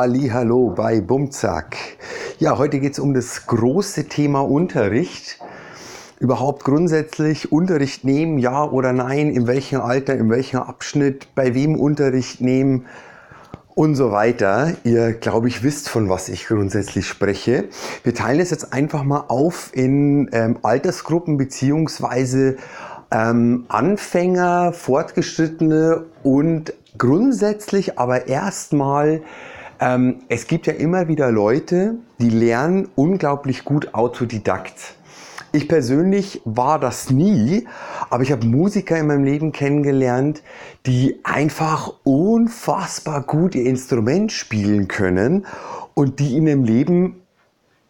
Hallo 0.00 0.72
bei 0.76 1.00
Bumzack. 1.00 1.76
Ja, 2.38 2.56
heute 2.56 2.78
geht 2.78 2.92
es 2.92 3.00
um 3.00 3.14
das 3.14 3.48
große 3.48 4.04
Thema 4.04 4.42
Unterricht. 4.42 5.40
Überhaupt 6.20 6.62
grundsätzlich 6.62 7.50
Unterricht 7.50 8.04
nehmen, 8.04 8.38
ja 8.38 8.62
oder 8.62 8.92
nein, 8.92 9.32
in 9.32 9.48
welchem 9.48 9.80
Alter, 9.80 10.14
in 10.14 10.30
welchem 10.30 10.60
Abschnitt, 10.60 11.34
bei 11.34 11.52
wem 11.52 11.74
Unterricht 11.74 12.40
nehmen 12.40 12.86
und 13.74 13.96
so 13.96 14.12
weiter. 14.12 14.74
Ihr, 14.84 15.14
glaube 15.14 15.48
ich, 15.48 15.64
wisst, 15.64 15.88
von 15.88 16.08
was 16.08 16.28
ich 16.28 16.46
grundsätzlich 16.46 17.04
spreche. 17.04 17.64
Wir 18.04 18.14
teilen 18.14 18.38
es 18.38 18.50
jetzt 18.50 18.72
einfach 18.72 19.02
mal 19.02 19.24
auf 19.26 19.70
in 19.72 20.30
ähm, 20.32 20.58
Altersgruppen 20.62 21.38
beziehungsweise 21.38 22.56
ähm, 23.10 23.64
Anfänger, 23.66 24.72
Fortgeschrittene 24.74 26.04
und 26.22 26.72
grundsätzlich 26.96 27.98
aber 27.98 28.28
erstmal, 28.28 29.22
ähm, 29.80 30.20
es 30.28 30.46
gibt 30.46 30.66
ja 30.66 30.72
immer 30.72 31.08
wieder 31.08 31.30
Leute, 31.30 31.96
die 32.20 32.30
lernen 32.30 32.88
unglaublich 32.94 33.64
gut 33.64 33.94
Autodidakt. 33.94 34.94
Ich 35.50 35.66
persönlich 35.66 36.42
war 36.44 36.78
das 36.78 37.10
nie, 37.10 37.66
aber 38.10 38.22
ich 38.22 38.32
habe 38.32 38.46
Musiker 38.46 38.98
in 38.98 39.06
meinem 39.06 39.24
Leben 39.24 39.52
kennengelernt, 39.52 40.42
die 40.84 41.20
einfach 41.24 41.94
unfassbar 42.04 43.22
gut 43.22 43.54
ihr 43.54 43.64
Instrument 43.64 44.30
spielen 44.30 44.88
können 44.88 45.46
und 45.94 46.18
die 46.18 46.36
in 46.36 46.46
ihrem 46.46 46.64
Leben 46.64 47.22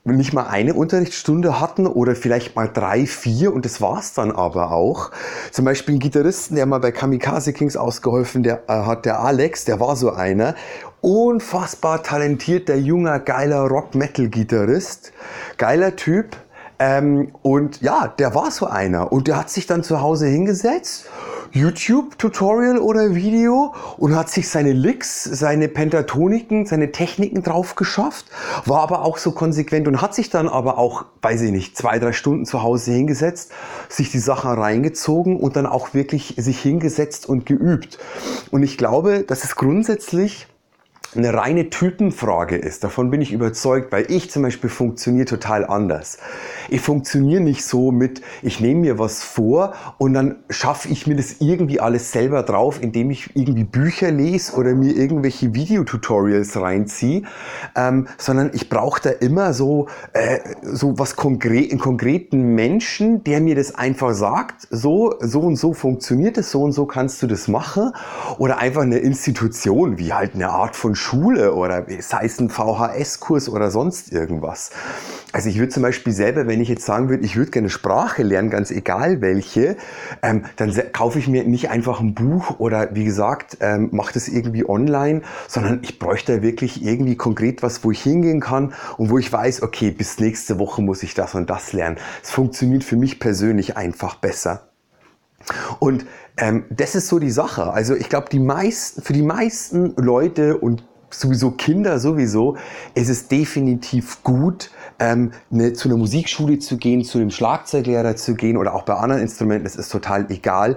nicht 0.04 0.32
mal 0.32 0.46
eine 0.46 0.74
Unterrichtsstunde 0.74 1.60
hatten 1.60 1.86
oder 1.86 2.14
vielleicht 2.14 2.56
mal 2.56 2.68
drei, 2.68 3.06
vier 3.06 3.52
und 3.52 3.64
das 3.64 3.80
war's 3.80 4.14
dann 4.14 4.32
aber 4.32 4.72
auch. 4.72 5.10
Zum 5.50 5.64
Beispiel 5.64 5.96
ein 5.96 5.98
Gitarristen, 5.98 6.56
der 6.56 6.66
mal 6.66 6.78
bei 6.78 6.92
Kamikaze 6.92 7.52
Kings 7.52 7.76
ausgeholfen 7.76 8.42
der, 8.42 8.62
äh, 8.68 8.72
hat, 8.72 9.04
der 9.04 9.20
Alex, 9.20 9.64
der 9.64 9.80
war 9.80 9.96
so 9.96 10.12
einer. 10.12 10.54
Unfassbar 11.00 12.02
talentierter, 12.02 12.76
junger, 12.76 13.20
geiler 13.20 13.68
Rock-Metal-Gitarrist. 13.68 15.12
Geiler 15.56 15.94
Typ. 15.96 16.36
Ähm, 16.78 17.32
und 17.42 17.80
ja, 17.82 18.12
der 18.18 18.34
war 18.34 18.50
so 18.50 18.66
einer. 18.66 19.12
Und 19.12 19.28
der 19.28 19.36
hat 19.36 19.50
sich 19.50 19.66
dann 19.66 19.82
zu 19.82 20.00
Hause 20.00 20.26
hingesetzt 20.26 21.08
YouTube-Tutorial 21.52 22.78
oder 22.78 23.14
Video 23.14 23.74
und 23.96 24.14
hat 24.14 24.30
sich 24.30 24.48
seine 24.48 24.72
Licks, 24.72 25.24
seine 25.24 25.68
Pentatoniken, 25.68 26.66
seine 26.66 26.92
Techniken 26.92 27.42
drauf 27.42 27.74
geschafft, 27.74 28.26
war 28.64 28.80
aber 28.80 29.04
auch 29.04 29.18
so 29.18 29.32
konsequent 29.32 29.88
und 29.88 30.02
hat 30.02 30.14
sich 30.14 30.30
dann 30.30 30.48
aber 30.48 30.78
auch, 30.78 31.04
weiß 31.22 31.42
ich 31.42 31.50
nicht, 31.50 31.76
zwei, 31.76 31.98
drei 31.98 32.12
Stunden 32.12 32.44
zu 32.44 32.62
Hause 32.62 32.92
hingesetzt, 32.92 33.52
sich 33.88 34.10
die 34.10 34.18
Sachen 34.18 34.50
reingezogen 34.50 35.36
und 35.38 35.56
dann 35.56 35.66
auch 35.66 35.94
wirklich 35.94 36.34
sich 36.36 36.60
hingesetzt 36.60 37.28
und 37.28 37.46
geübt. 37.46 37.98
Und 38.50 38.62
ich 38.62 38.78
glaube, 38.78 39.24
dass 39.26 39.44
es 39.44 39.56
grundsätzlich 39.56 40.46
eine 41.14 41.32
reine 41.32 41.70
Typenfrage 41.70 42.56
ist. 42.56 42.84
Davon 42.84 43.10
bin 43.10 43.22
ich 43.22 43.32
überzeugt, 43.32 43.92
weil 43.92 44.10
ich 44.10 44.30
zum 44.30 44.42
Beispiel 44.42 44.68
funktioniere 44.68 45.24
total 45.24 45.64
anders. 45.64 46.18
Ich 46.68 46.82
funktioniere 46.82 47.40
nicht 47.40 47.64
so 47.64 47.90
mit, 47.90 48.20
ich 48.42 48.60
nehme 48.60 48.80
mir 48.80 48.98
was 48.98 49.22
vor 49.22 49.72
und 49.96 50.12
dann 50.12 50.36
schaffe 50.50 50.88
ich 50.88 51.06
mir 51.06 51.16
das 51.16 51.36
irgendwie 51.40 51.80
alles 51.80 52.12
selber 52.12 52.42
drauf, 52.42 52.82
indem 52.82 53.10
ich 53.10 53.34
irgendwie 53.34 53.64
Bücher 53.64 54.10
lese 54.10 54.52
oder 54.54 54.74
mir 54.74 54.94
irgendwelche 54.94 55.54
Videotutorials 55.54 56.60
reinziehe, 56.60 57.22
ähm, 57.74 58.06
sondern 58.18 58.50
ich 58.52 58.68
brauche 58.68 59.00
da 59.00 59.10
immer 59.10 59.54
so, 59.54 59.88
äh, 60.12 60.40
so 60.62 60.98
was 60.98 61.16
konkret, 61.16 61.70
einen 61.70 61.80
konkreten 61.80 62.54
Menschen, 62.54 63.24
der 63.24 63.40
mir 63.40 63.54
das 63.54 63.74
einfach 63.74 64.12
sagt, 64.12 64.68
so, 64.70 65.14
so 65.20 65.40
und 65.40 65.56
so 65.56 65.72
funktioniert 65.72 66.36
es, 66.36 66.50
so 66.50 66.62
und 66.62 66.72
so 66.72 66.84
kannst 66.84 67.22
du 67.22 67.26
das 67.26 67.48
machen 67.48 67.92
oder 68.38 68.58
einfach 68.58 68.82
eine 68.82 68.98
Institution, 68.98 69.98
wie 69.98 70.12
halt 70.12 70.34
eine 70.34 70.50
Art 70.50 70.76
von 70.76 70.97
Schule 70.98 71.54
oder 71.54 71.86
sei 72.00 72.26
es 72.26 72.38
ein 72.38 72.50
VHS-Kurs 72.50 73.48
oder 73.48 73.70
sonst 73.70 74.12
irgendwas. 74.12 74.70
Also 75.32 75.48
ich 75.48 75.58
würde 75.58 75.68
zum 75.70 75.82
Beispiel 75.82 76.12
selber, 76.12 76.46
wenn 76.46 76.60
ich 76.60 76.68
jetzt 76.68 76.84
sagen 76.84 77.08
würde, 77.08 77.24
ich 77.24 77.36
würde 77.36 77.50
gerne 77.50 77.70
Sprache 77.70 78.22
lernen, 78.22 78.50
ganz 78.50 78.70
egal 78.70 79.20
welche, 79.20 79.76
ähm, 80.22 80.44
dann 80.56 80.74
kaufe 80.92 81.18
ich 81.18 81.28
mir 81.28 81.44
nicht 81.44 81.70
einfach 81.70 82.00
ein 82.00 82.14
Buch 82.14 82.58
oder 82.58 82.94
wie 82.94 83.04
gesagt, 83.04 83.58
ähm, 83.60 83.88
mache 83.92 84.14
das 84.14 84.28
irgendwie 84.28 84.68
online, 84.68 85.22
sondern 85.46 85.80
ich 85.82 85.98
bräuchte 85.98 86.42
wirklich 86.42 86.84
irgendwie 86.84 87.16
konkret 87.16 87.62
was, 87.62 87.84
wo 87.84 87.90
ich 87.90 88.02
hingehen 88.02 88.40
kann 88.40 88.74
und 88.96 89.10
wo 89.10 89.18
ich 89.18 89.32
weiß, 89.32 89.62
okay, 89.62 89.90
bis 89.90 90.18
nächste 90.18 90.58
Woche 90.58 90.82
muss 90.82 91.02
ich 91.02 91.14
das 91.14 91.34
und 91.34 91.48
das 91.48 91.72
lernen. 91.72 91.98
Es 92.22 92.30
funktioniert 92.30 92.84
für 92.84 92.96
mich 92.96 93.20
persönlich 93.20 93.76
einfach 93.76 94.16
besser. 94.16 94.68
Und 95.78 96.06
ähm, 96.36 96.64
das 96.70 96.94
ist 96.94 97.08
so 97.08 97.18
die 97.18 97.30
Sache. 97.30 97.72
Also 97.72 97.94
ich 97.94 98.08
glaube, 98.08 98.28
die 98.30 98.38
meisten, 98.38 99.02
für 99.02 99.12
die 99.12 99.22
meisten 99.22 99.94
Leute 99.96 100.58
und 100.58 100.84
sowieso 101.10 101.52
Kinder 101.52 101.98
sowieso, 101.98 102.56
ist 102.94 103.08
es 103.08 103.28
definitiv 103.28 104.22
gut, 104.22 104.70
ähm, 104.98 105.32
ne, 105.50 105.72
zu 105.72 105.88
einer 105.88 105.98
Musikschule 105.98 106.58
zu 106.58 106.76
gehen, 106.76 107.04
zu 107.04 107.18
einem 107.18 107.30
Schlagzeuglehrer 107.30 108.16
zu 108.16 108.34
gehen 108.34 108.56
oder 108.56 108.74
auch 108.74 108.82
bei 108.82 108.94
anderen 108.94 109.22
Instrumenten, 109.22 109.64
das 109.64 109.76
ist 109.76 109.90
total 109.90 110.30
egal. 110.30 110.76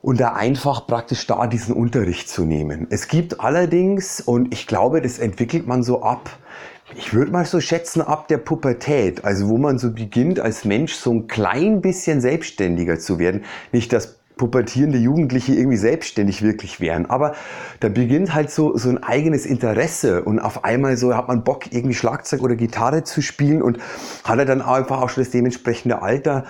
Und 0.00 0.20
da 0.20 0.34
einfach 0.34 0.86
praktisch 0.86 1.26
da 1.26 1.46
diesen 1.48 1.74
Unterricht 1.74 2.28
zu 2.28 2.44
nehmen. 2.44 2.86
Es 2.88 3.08
gibt 3.08 3.40
allerdings, 3.40 4.20
und 4.20 4.54
ich 4.54 4.68
glaube, 4.68 5.02
das 5.02 5.18
entwickelt 5.18 5.66
man 5.66 5.82
so 5.82 6.02
ab, 6.02 6.30
ich 6.96 7.12
würde 7.12 7.30
mal 7.30 7.44
so 7.44 7.60
schätzen, 7.60 8.00
ab 8.00 8.28
der 8.28 8.38
Pubertät, 8.38 9.24
also 9.24 9.48
wo 9.48 9.58
man 9.58 9.78
so 9.78 9.92
beginnt, 9.92 10.40
als 10.40 10.64
Mensch 10.64 10.94
so 10.94 11.12
ein 11.12 11.26
klein 11.26 11.82
bisschen 11.82 12.20
selbstständiger 12.20 12.98
zu 12.98 13.18
werden. 13.18 13.44
Nicht, 13.72 13.92
dass 13.92 14.17
pubertierende 14.38 14.96
Jugendliche 14.96 15.52
irgendwie 15.52 15.76
selbstständig 15.76 16.40
wirklich 16.40 16.80
wären. 16.80 17.04
Aber 17.06 17.34
da 17.80 17.90
beginnt 17.90 18.32
halt 18.32 18.50
so, 18.50 18.74
so 18.78 18.88
ein 18.88 19.02
eigenes 19.02 19.44
Interesse 19.44 20.22
und 20.22 20.38
auf 20.38 20.64
einmal 20.64 20.96
so 20.96 21.14
hat 21.14 21.28
man 21.28 21.44
Bock, 21.44 21.70
irgendwie 21.70 21.94
Schlagzeug 21.94 22.42
oder 22.42 22.56
Gitarre 22.56 23.04
zu 23.04 23.20
spielen 23.20 23.60
und 23.60 23.78
hat 24.24 24.38
er 24.38 24.46
dann 24.46 24.62
einfach 24.62 25.02
auch 25.02 25.10
schon 25.10 25.22
das 25.24 25.30
dementsprechende 25.30 26.00
Alter, 26.00 26.44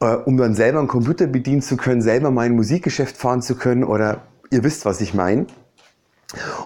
äh, 0.00 0.14
um 0.14 0.38
dann 0.38 0.54
selber 0.54 0.78
einen 0.78 0.88
Computer 0.88 1.26
bedienen 1.26 1.60
zu 1.60 1.76
können, 1.76 2.00
selber 2.00 2.30
mal 2.30 2.46
ein 2.46 2.56
Musikgeschäft 2.56 3.18
fahren 3.18 3.42
zu 3.42 3.56
können 3.56 3.84
oder 3.84 4.22
ihr 4.50 4.64
wisst, 4.64 4.86
was 4.86 5.02
ich 5.02 5.12
meine. 5.12 5.46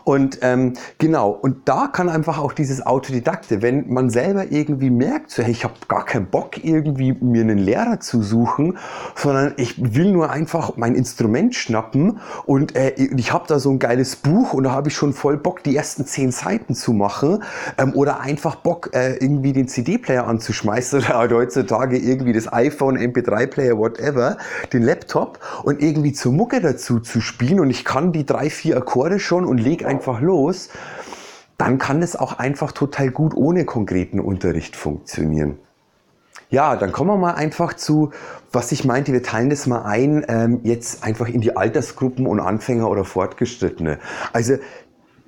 Und 0.05 0.39
ähm, 0.43 0.75
genau, 0.99 1.31
und 1.31 1.69
da 1.69 1.89
kann 1.89 2.09
einfach 2.09 2.39
auch 2.39 2.53
dieses 2.53 2.85
Autodidakte, 2.87 3.63
wenn 3.63 3.93
man 3.93 4.11
selber 4.11 4.51
irgendwie 4.51 4.91
merkt, 4.91 5.31
so, 5.31 5.43
hey, 5.43 5.51
ich 5.51 5.65
habe 5.65 5.75
gar 5.89 6.05
keinen 6.05 6.27
Bock, 6.27 6.63
irgendwie 6.65 7.13
mir 7.13 7.43
einen 7.43 7.59
Lehrer 7.59 8.01
zu 8.01 8.23
suchen, 8.23 8.79
sondern 9.15 9.55
ich 9.57 9.95
will 9.95 10.13
nur 10.13 10.31
einfach 10.31 10.77
mein 10.77 10.95
Instrument 10.95 11.55
schnappen 11.55 12.21
und 12.45 12.77
äh, 12.77 12.91
ich 12.95 13.33
habe 13.33 13.47
da 13.49 13.59
so 13.59 13.71
ein 13.71 13.79
geiles 13.79 14.17
Buch 14.17 14.53
und 14.53 14.65
da 14.65 14.73
habe 14.73 14.89
ich 14.89 14.95
schon 14.95 15.13
voll 15.13 15.37
Bock, 15.37 15.63
die 15.63 15.77
ersten 15.77 16.07
zehn 16.07 16.31
Seiten 16.31 16.75
zu 16.75 16.93
machen 16.93 17.43
ähm, 17.79 17.93
oder 17.95 18.21
einfach 18.21 18.57
Bock, 18.57 18.91
äh, 18.95 19.17
irgendwie 19.17 19.53
den 19.53 19.69
CD-Player 19.69 20.27
anzuschmeißen 20.27 20.99
oder 21.07 21.19
halt 21.19 21.33
heutzutage 21.33 21.99
irgendwie 21.99 22.33
das 22.33 22.53
iPhone, 22.53 22.97
MP3-Player, 22.97 23.77
whatever, 23.77 24.39
den 24.73 24.83
Laptop 24.83 25.41
und 25.63 25.83
irgendwie 25.83 26.13
zur 26.13 26.33
Mucke 26.33 26.61
dazu 26.61 27.01
zu 27.01 27.21
spielen 27.21 27.61
und 27.61 27.71
ich 27.71 27.85
kann 27.85 28.13
die 28.13 28.25
drei, 28.25 28.51
vier 28.51 28.77
Akkorde 28.77 29.19
schon 29.19 29.45
und 29.45 29.56
und 29.57 29.63
leg 29.63 29.87
einfach 29.87 30.21
los, 30.21 30.69
dann 31.57 31.79
kann 31.79 32.03
es 32.03 32.15
auch 32.15 32.39
einfach 32.39 32.73
total 32.73 33.11
gut 33.11 33.35
ohne 33.35 33.65
konkreten 33.65 34.21
Unterricht 34.21 34.77
funktionieren. 34.77 35.59
Ja, 36.51 36.77
dann 36.77 36.93
kommen 36.93 37.11
wir 37.11 37.17
mal 37.17 37.35
einfach 37.35 37.75
zu, 37.75 38.11
was 38.53 38.71
ich 38.71 38.85
meinte, 38.85 39.13
wir 39.13 39.23
teilen 39.23 39.51
das 39.51 39.67
mal 39.67 39.83
ein, 39.83 40.25
ähm, 40.29 40.61
jetzt 40.63 41.03
einfach 41.03 41.29
in 41.29 41.41
die 41.41 41.57
Altersgruppen 41.57 42.27
und 42.27 42.39
Anfänger 42.39 42.89
oder 42.89 43.05
Fortgeschrittene. 43.05 43.99
Also 44.33 44.59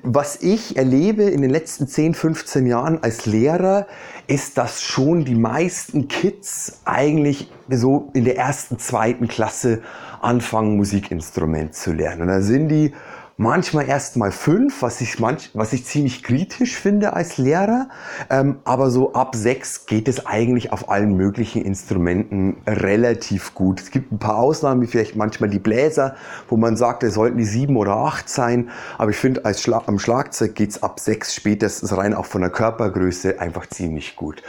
was 0.03 0.41
ich 0.43 0.77
erlebe 0.77 1.25
in 1.25 1.43
den 1.43 1.51
letzten 1.51 1.89
10, 1.89 2.15
15 2.15 2.67
Jahren 2.67 3.03
als 3.03 3.27
Lehrer, 3.27 3.89
ist, 4.29 4.57
dass 4.57 4.81
schon 4.81 5.25
die 5.25 5.35
meisten 5.35 6.07
Kids 6.07 6.83
eigentlich 6.85 7.51
so 7.69 8.11
in 8.15 8.25
der 8.25 8.37
ersten, 8.37 8.79
zweiten 8.79 9.27
Klasse 9.27 9.83
anfangen, 10.21 10.77
Musikinstrument 10.77 11.75
zu 11.75 11.93
lernen. 11.93 12.23
Und 12.23 12.29
da 12.29 12.43
sind 12.43 12.69
die 12.69 12.93
manchmal 13.39 13.89
erst 13.89 14.17
mal 14.17 14.33
fünf, 14.33 14.83
was 14.83 15.01
ich, 15.01 15.21
manch, 15.21 15.51
was 15.55 15.73
ich 15.73 15.87
ziemlich 15.87 16.25
kritisch 16.25 16.77
finde 16.77 17.13
als 17.13 17.39
Lehrer. 17.39 17.89
Ähm, 18.31 18.57
aber 18.65 18.91
so 18.91 19.13
ab 19.13 19.37
sechs 19.37 19.87
geht 19.87 20.09
es 20.09 20.27
eigentlich 20.27 20.73
auf 20.73 20.91
allen 20.91 21.17
möglichen 21.17 21.63
Instrumenten 21.63 22.57
relativ 22.67 23.55
gut. 23.55 23.81
Es 23.81 23.93
gibt 23.93 24.11
ein 24.11 24.19
paar 24.19 24.37
Ausnahmen, 24.37 24.83
wie 24.83 24.89
vielleicht 24.89 25.15
manchmal 25.15 25.49
die 25.49 25.61
Bläser, 25.61 26.17
wo 26.49 26.57
man 26.57 26.77
sagt, 26.77 27.05
es 27.05 27.15
sollten 27.15 27.39
die 27.39 27.45
sieben 27.45 27.77
oder 27.77 27.97
acht 27.97 28.29
sein. 28.29 28.71
Aber 28.99 29.13
ich 29.13 29.17
finde, 29.17 29.43
Schla 29.55 29.85
am 29.87 30.01
Schlagzeug 30.01 30.57
geht's 30.57 30.83
ab 30.83 30.99
sechs 30.99 31.33
spätestens 31.33 31.97
rein 31.97 32.15
auch 32.15 32.27
von 32.27 32.41
der 32.41 32.51
Körpergröße 32.51 33.41
einfach 33.41 33.69
ziemlich 33.69 34.17
gut. 34.17 34.43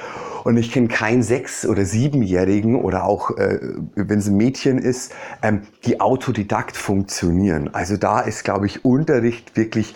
Und 0.44 0.57
ich 0.57 0.71
kenne 0.71 0.88
keinen 0.88 1.21
Sechs- 1.21 1.65
oder 1.65 1.85
Siebenjährigen 1.85 2.75
oder 2.75 3.03
auch, 3.03 3.38
äh, 3.38 3.59
wenn 3.95 4.19
es 4.19 4.27
ein 4.27 4.38
Mädchen 4.38 4.80
ist, 4.80 5.12
ähm, 5.44 5.62
die 5.85 6.01
Autodidakt 6.01 6.75
funktionieren. 6.75 7.69
Also 7.74 7.97
da 7.97 8.21
ist, 8.21 8.44
glaube 8.44 8.65
ich, 8.65 8.78
Unterricht 8.83 9.55
wirklich 9.57 9.95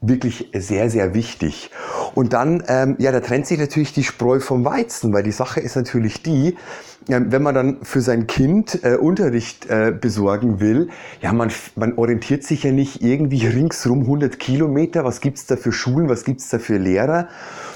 wirklich 0.00 0.50
sehr, 0.54 0.90
sehr 0.90 1.14
wichtig. 1.14 1.70
Und 2.14 2.32
dann, 2.32 2.62
ähm, 2.68 2.96
ja, 2.98 3.12
da 3.12 3.20
trennt 3.20 3.46
sich 3.46 3.58
natürlich 3.58 3.92
die 3.92 4.04
Spreu 4.04 4.40
vom 4.40 4.64
Weizen, 4.64 5.12
weil 5.12 5.22
die 5.22 5.32
Sache 5.32 5.60
ist 5.60 5.74
natürlich 5.74 6.22
die, 6.22 6.56
ähm, 7.08 7.32
wenn 7.32 7.42
man 7.42 7.54
dann 7.54 7.78
für 7.82 8.00
sein 8.00 8.26
Kind 8.26 8.84
äh, 8.84 8.96
Unterricht 8.96 9.66
äh, 9.66 9.92
besorgen 9.98 10.60
will, 10.60 10.90
ja, 11.22 11.32
man, 11.32 11.50
man 11.76 11.94
orientiert 11.96 12.44
sich 12.44 12.64
ja 12.64 12.72
nicht 12.72 13.02
irgendwie 13.02 13.46
ringsrum 13.46 14.02
100 14.02 14.38
Kilometer, 14.38 15.04
was 15.04 15.20
gibt's 15.20 15.46
da 15.46 15.56
für 15.56 15.72
Schulen, 15.72 16.08
was 16.08 16.24
gibt's 16.24 16.48
da 16.50 16.58
für 16.58 16.78
Lehrer, 16.78 17.28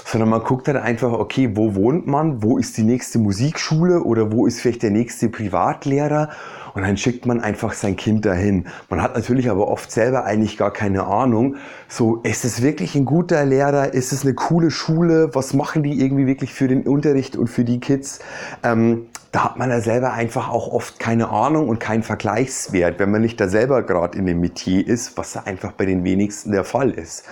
sondern 0.05 0.29
man 0.29 0.43
guckt 0.43 0.67
dann 0.67 0.77
einfach, 0.77 1.13
okay, 1.13 1.51
wo 1.55 1.75
wohnt 1.75 2.07
man, 2.07 2.43
wo 2.43 2.57
ist 2.57 2.77
die 2.77 2.83
nächste 2.83 3.19
Musikschule 3.19 4.03
oder 4.03 4.31
wo 4.31 4.45
ist 4.45 4.59
vielleicht 4.59 4.83
der 4.83 4.91
nächste 4.91 5.29
Privatlehrer 5.29 6.29
und 6.73 6.83
dann 6.83 6.97
schickt 6.97 7.25
man 7.25 7.41
einfach 7.41 7.73
sein 7.73 7.95
Kind 7.95 8.25
dahin. 8.25 8.67
Man 8.89 9.01
hat 9.01 9.15
natürlich 9.15 9.49
aber 9.49 9.67
oft 9.67 9.91
selber 9.91 10.25
eigentlich 10.25 10.57
gar 10.57 10.71
keine 10.71 11.05
Ahnung. 11.05 11.55
So, 11.87 12.17
ist 12.17 12.45
es 12.45 12.61
wirklich 12.61 12.95
ein 12.95 13.05
guter 13.05 13.45
Lehrer? 13.45 13.93
Ist 13.93 14.11
es 14.11 14.23
eine 14.23 14.33
coole 14.33 14.71
Schule? 14.71 15.29
Was 15.33 15.53
machen 15.53 15.83
die 15.83 15.99
irgendwie 15.99 16.27
wirklich 16.27 16.53
für 16.53 16.67
den 16.67 16.83
Unterricht 16.83 17.35
und 17.35 17.47
für 17.47 17.63
die 17.63 17.79
Kids? 17.79 18.19
Ähm, 18.63 19.07
da 19.31 19.45
hat 19.45 19.57
man 19.57 19.69
ja 19.69 19.79
selber 19.79 20.13
einfach 20.13 20.49
auch 20.49 20.71
oft 20.71 20.99
keine 20.99 21.29
Ahnung 21.29 21.69
und 21.69 21.79
keinen 21.79 22.03
Vergleichswert, 22.03 22.99
wenn 22.99 23.11
man 23.11 23.21
nicht 23.21 23.39
da 23.39 23.47
selber 23.47 23.83
gerade 23.83 24.17
in 24.17 24.25
dem 24.25 24.41
Metier 24.41 24.85
ist, 24.85 25.17
was 25.17 25.37
einfach 25.37 25.71
bei 25.71 25.85
den 25.85 26.03
wenigsten 26.03 26.51
der 26.51 26.65
Fall 26.65 26.91
ist. 26.91 27.23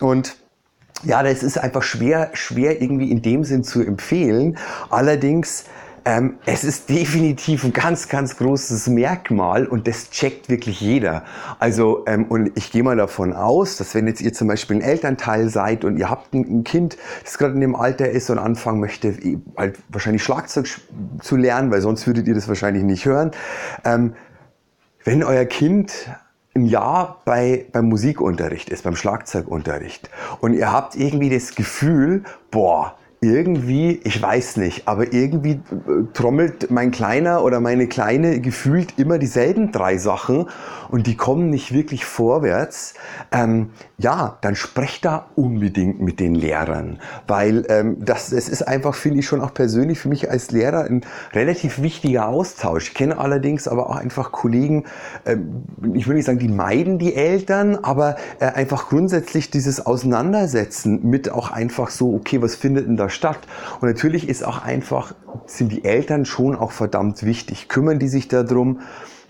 Und 0.00 0.36
ja, 1.02 1.22
das 1.22 1.42
ist 1.42 1.58
einfach 1.58 1.82
schwer, 1.82 2.30
schwer 2.34 2.80
irgendwie 2.80 3.10
in 3.10 3.20
dem 3.20 3.44
Sinn 3.44 3.64
zu 3.64 3.82
empfehlen. 3.82 4.56
Allerdings 4.90 5.64
ähm, 6.04 6.38
es 6.44 6.64
ist 6.64 6.90
definitiv 6.90 7.64
ein 7.64 7.72
ganz, 7.72 8.08
ganz 8.08 8.36
großes 8.36 8.88
Merkmal 8.88 9.66
und 9.66 9.88
das 9.88 10.10
checkt 10.10 10.50
wirklich 10.50 10.80
jeder. 10.80 11.24
Also, 11.58 12.04
ähm, 12.06 12.26
und 12.26 12.52
ich 12.56 12.70
gehe 12.70 12.82
mal 12.82 12.96
davon 12.96 13.32
aus, 13.32 13.78
dass 13.78 13.94
wenn 13.94 14.06
jetzt 14.06 14.20
ihr 14.20 14.34
zum 14.34 14.48
Beispiel 14.48 14.76
ein 14.76 14.82
Elternteil 14.82 15.48
seid 15.48 15.84
und 15.84 15.96
ihr 15.96 16.10
habt 16.10 16.34
ein, 16.34 16.42
ein 16.42 16.64
Kind, 16.64 16.98
das 17.22 17.38
gerade 17.38 17.54
in 17.54 17.60
dem 17.60 17.74
Alter 17.74 18.10
ist 18.10 18.28
und 18.28 18.38
anfangen 18.38 18.80
möchte, 18.80 19.16
halt 19.56 19.78
wahrscheinlich 19.88 20.22
Schlagzeug 20.22 20.68
zu 21.20 21.36
lernen, 21.36 21.70
weil 21.70 21.80
sonst 21.80 22.06
würdet 22.06 22.28
ihr 22.28 22.34
das 22.34 22.48
wahrscheinlich 22.48 22.84
nicht 22.84 23.06
hören. 23.06 23.30
Ähm, 23.84 24.14
wenn 25.04 25.22
euer 25.22 25.46
Kind 25.46 26.10
ein 26.54 26.66
Jahr 26.66 27.22
bei, 27.24 27.66
beim 27.72 27.86
Musikunterricht 27.88 28.68
ist, 28.68 28.84
beim 28.84 28.94
Schlagzeugunterricht 28.94 30.10
und 30.40 30.52
ihr 30.52 30.70
habt 30.70 30.96
irgendwie 30.96 31.30
das 31.30 31.54
Gefühl, 31.54 32.24
boah, 32.50 32.96
irgendwie, 33.24 34.00
ich 34.04 34.20
weiß 34.20 34.58
nicht, 34.58 34.86
aber 34.86 35.12
irgendwie 35.12 35.52
äh, 35.52 36.04
trommelt 36.12 36.70
mein 36.70 36.90
Kleiner 36.90 37.42
oder 37.42 37.60
meine 37.60 37.86
Kleine 37.88 38.40
gefühlt 38.40 38.98
immer 38.98 39.18
dieselben 39.18 39.72
drei 39.72 39.98
Sachen 39.98 40.46
und 40.90 41.06
die 41.06 41.16
kommen 41.16 41.50
nicht 41.50 41.72
wirklich 41.72 42.04
vorwärts, 42.04 42.94
ähm, 43.32 43.70
ja, 43.98 44.38
dann 44.42 44.54
sprecht 44.54 45.04
da 45.04 45.26
unbedingt 45.34 46.00
mit 46.00 46.20
den 46.20 46.34
Lehrern, 46.34 47.00
weil 47.26 47.64
ähm, 47.68 47.96
das, 48.04 48.30
das 48.30 48.48
ist 48.48 48.62
einfach, 48.62 48.94
finde 48.94 49.20
ich 49.20 49.26
schon 49.26 49.40
auch 49.40 49.54
persönlich 49.54 49.98
für 49.98 50.08
mich 50.08 50.30
als 50.30 50.50
Lehrer 50.50 50.84
ein 50.84 51.02
relativ 51.32 51.82
wichtiger 51.82 52.28
Austausch. 52.28 52.88
Ich 52.88 52.94
kenne 52.94 53.18
allerdings 53.18 53.66
aber 53.66 53.90
auch 53.90 53.96
einfach 53.96 54.30
Kollegen, 54.30 54.84
ähm, 55.26 55.64
ich 55.94 56.06
würde 56.06 56.16
nicht 56.16 56.26
sagen, 56.26 56.38
die 56.38 56.48
meiden 56.48 56.98
die 56.98 57.14
Eltern, 57.14 57.76
aber 57.76 58.16
äh, 58.38 58.46
einfach 58.46 58.88
grundsätzlich 58.88 59.50
dieses 59.50 59.84
Auseinandersetzen 59.84 61.00
mit 61.08 61.30
auch 61.30 61.50
einfach 61.50 61.90
so, 61.90 62.14
okay, 62.14 62.42
was 62.42 62.54
findet 62.54 62.86
denn 62.86 62.96
da 62.96 63.08
statt? 63.14 63.38
Und 63.80 63.88
natürlich 63.88 64.28
ist 64.28 64.44
auch 64.44 64.62
einfach, 64.62 65.14
sind 65.46 65.72
die 65.72 65.84
Eltern 65.84 66.24
schon 66.24 66.56
auch 66.56 66.72
verdammt 66.72 67.24
wichtig. 67.24 67.68
Kümmern 67.68 67.98
die 67.98 68.08
sich 68.08 68.28
darum, 68.28 68.80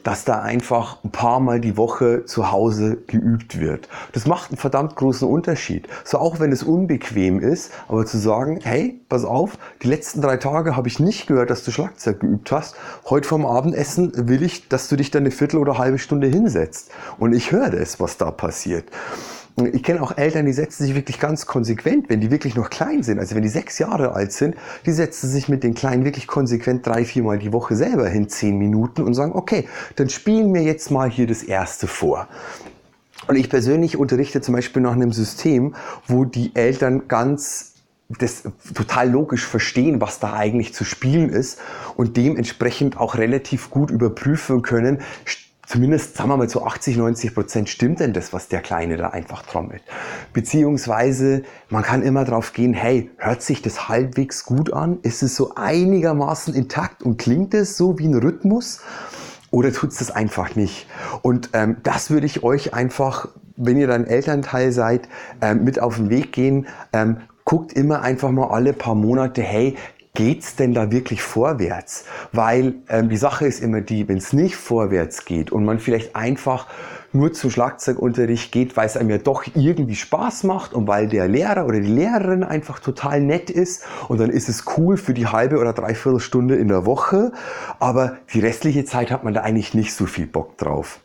dass 0.04 0.24
da 0.24 0.40
einfach 0.40 1.02
ein 1.02 1.10
paar 1.10 1.40
Mal 1.40 1.60
die 1.60 1.76
Woche 1.76 2.24
zu 2.26 2.52
Hause 2.52 2.98
geübt 3.06 3.58
wird. 3.58 3.88
Das 4.12 4.26
macht 4.26 4.50
einen 4.50 4.58
verdammt 4.58 4.94
großen 4.94 5.26
Unterschied. 5.26 5.88
So 6.04 6.18
auch 6.18 6.38
wenn 6.38 6.52
es 6.52 6.62
unbequem 6.62 7.40
ist, 7.40 7.72
aber 7.88 8.06
zu 8.06 8.18
sagen, 8.18 8.60
hey, 8.62 9.00
pass 9.08 9.24
auf, 9.24 9.58
die 9.82 9.88
letzten 9.88 10.20
drei 10.20 10.36
Tage 10.36 10.76
habe 10.76 10.88
ich 10.88 11.00
nicht 11.00 11.26
gehört, 11.26 11.50
dass 11.50 11.64
du 11.64 11.72
Schlagzeug 11.72 12.20
geübt 12.20 12.52
hast. 12.52 12.76
Heute 13.08 13.26
vom 13.26 13.46
Abendessen 13.46 14.28
will 14.28 14.42
ich, 14.42 14.68
dass 14.68 14.88
du 14.88 14.96
dich 14.96 15.10
da 15.10 15.18
eine 15.18 15.30
Viertel 15.30 15.58
oder 15.58 15.78
halbe 15.78 15.98
Stunde 15.98 16.26
hinsetzt. 16.26 16.90
Und 17.18 17.32
ich 17.32 17.50
höre 17.50 17.70
das, 17.70 17.98
was 17.98 18.18
da 18.18 18.30
passiert. 18.30 18.84
Ich 19.72 19.84
kenne 19.84 20.02
auch 20.02 20.16
Eltern, 20.16 20.46
die 20.46 20.52
setzen 20.52 20.84
sich 20.84 20.96
wirklich 20.96 21.20
ganz 21.20 21.46
konsequent, 21.46 22.08
wenn 22.08 22.20
die 22.20 22.32
wirklich 22.32 22.56
noch 22.56 22.70
klein 22.70 23.04
sind, 23.04 23.20
also 23.20 23.36
wenn 23.36 23.42
die 23.42 23.48
sechs 23.48 23.78
Jahre 23.78 24.12
alt 24.12 24.32
sind, 24.32 24.56
die 24.84 24.90
setzen 24.90 25.30
sich 25.30 25.48
mit 25.48 25.62
den 25.62 25.74
Kleinen 25.74 26.04
wirklich 26.04 26.26
konsequent 26.26 26.84
drei, 26.84 27.04
viermal 27.04 27.38
die 27.38 27.52
Woche 27.52 27.76
selber 27.76 28.08
hin, 28.08 28.28
zehn 28.28 28.58
Minuten 28.58 29.02
und 29.02 29.14
sagen, 29.14 29.32
okay, 29.32 29.68
dann 29.94 30.08
spielen 30.08 30.52
wir 30.52 30.62
jetzt 30.62 30.90
mal 30.90 31.08
hier 31.08 31.28
das 31.28 31.44
erste 31.44 31.86
vor. 31.86 32.26
Und 33.28 33.36
ich 33.36 33.48
persönlich 33.48 33.96
unterrichte 33.96 34.40
zum 34.40 34.54
Beispiel 34.54 34.82
nach 34.82 34.92
einem 34.92 35.12
System, 35.12 35.76
wo 36.08 36.24
die 36.24 36.54
Eltern 36.54 37.06
ganz 37.06 37.74
das 38.08 38.42
total 38.74 39.10
logisch 39.10 39.46
verstehen, 39.46 40.00
was 40.00 40.18
da 40.18 40.34
eigentlich 40.34 40.74
zu 40.74 40.84
spielen 40.84 41.30
ist 41.30 41.58
und 41.96 42.16
dementsprechend 42.16 42.98
auch 42.98 43.16
relativ 43.16 43.70
gut 43.70 43.90
überprüfen 43.90 44.62
können, 44.62 45.00
zumindest, 45.66 46.16
sagen 46.16 46.30
wir 46.30 46.36
mal, 46.36 46.48
zu 46.48 46.64
80, 46.64 46.96
90 46.96 47.34
Prozent 47.34 47.68
stimmt 47.68 48.00
denn 48.00 48.12
das, 48.12 48.32
was 48.32 48.48
der 48.48 48.60
Kleine 48.60 48.96
da 48.96 49.08
einfach 49.08 49.42
trommelt. 49.42 49.82
Beziehungsweise, 50.32 51.42
man 51.68 51.82
kann 51.82 52.02
immer 52.02 52.24
drauf 52.24 52.52
gehen, 52.52 52.74
hey, 52.74 53.10
hört 53.16 53.42
sich 53.42 53.62
das 53.62 53.88
halbwegs 53.88 54.44
gut 54.44 54.72
an? 54.72 54.98
Ist 55.02 55.22
es 55.22 55.36
so 55.36 55.54
einigermaßen 55.54 56.54
intakt 56.54 57.02
und 57.02 57.18
klingt 57.18 57.54
es 57.54 57.76
so 57.76 57.98
wie 57.98 58.06
ein 58.06 58.14
Rhythmus? 58.14 58.80
Oder 59.50 59.72
tut 59.72 59.92
es 59.92 59.98
das 59.98 60.10
einfach 60.10 60.56
nicht? 60.56 60.88
Und 61.22 61.50
ähm, 61.52 61.76
das 61.82 62.10
würde 62.10 62.26
ich 62.26 62.42
euch 62.42 62.74
einfach, 62.74 63.28
wenn 63.56 63.76
ihr 63.76 63.86
dann 63.86 64.04
Elternteil 64.04 64.72
seid, 64.72 65.08
ähm, 65.40 65.62
mit 65.62 65.80
auf 65.80 65.96
den 65.96 66.10
Weg 66.10 66.32
gehen. 66.32 66.66
Ähm, 66.92 67.18
guckt 67.44 67.72
immer 67.72 68.02
einfach 68.02 68.30
mal 68.30 68.48
alle 68.48 68.72
paar 68.72 68.94
Monate, 68.94 69.42
hey, 69.42 69.76
geht's 70.14 70.54
denn 70.54 70.74
da 70.74 70.92
wirklich 70.92 71.22
vorwärts? 71.22 72.04
Weil 72.32 72.76
ähm, 72.88 73.08
die 73.08 73.16
Sache 73.16 73.46
ist 73.46 73.60
immer 73.60 73.80
die, 73.80 74.08
wenn 74.08 74.18
es 74.18 74.32
nicht 74.32 74.56
vorwärts 74.56 75.24
geht 75.24 75.50
und 75.50 75.64
man 75.64 75.80
vielleicht 75.80 76.14
einfach 76.14 76.68
nur 77.12 77.32
zum 77.32 77.50
Schlagzeugunterricht 77.50 78.52
geht, 78.52 78.76
weil 78.76 78.86
es 78.86 78.96
einem 78.96 79.10
ja 79.10 79.18
doch 79.18 79.44
irgendwie 79.54 79.96
Spaß 79.96 80.44
macht 80.44 80.72
und 80.72 80.86
weil 80.86 81.08
der 81.08 81.28
Lehrer 81.28 81.66
oder 81.66 81.80
die 81.80 81.92
Lehrerin 81.92 82.44
einfach 82.44 82.78
total 82.78 83.20
nett 83.20 83.50
ist 83.50 83.84
und 84.08 84.18
dann 84.20 84.30
ist 84.30 84.48
es 84.48 84.64
cool 84.76 84.96
für 84.96 85.14
die 85.14 85.26
halbe 85.26 85.58
oder 85.58 85.72
dreiviertel 85.72 86.20
Stunde 86.20 86.56
in 86.56 86.68
der 86.68 86.86
Woche, 86.86 87.32
aber 87.78 88.16
die 88.32 88.40
restliche 88.40 88.84
Zeit 88.84 89.10
hat 89.10 89.24
man 89.24 89.34
da 89.34 89.42
eigentlich 89.42 89.74
nicht 89.74 89.94
so 89.94 90.06
viel 90.06 90.26
Bock 90.26 90.58
drauf. 90.58 91.00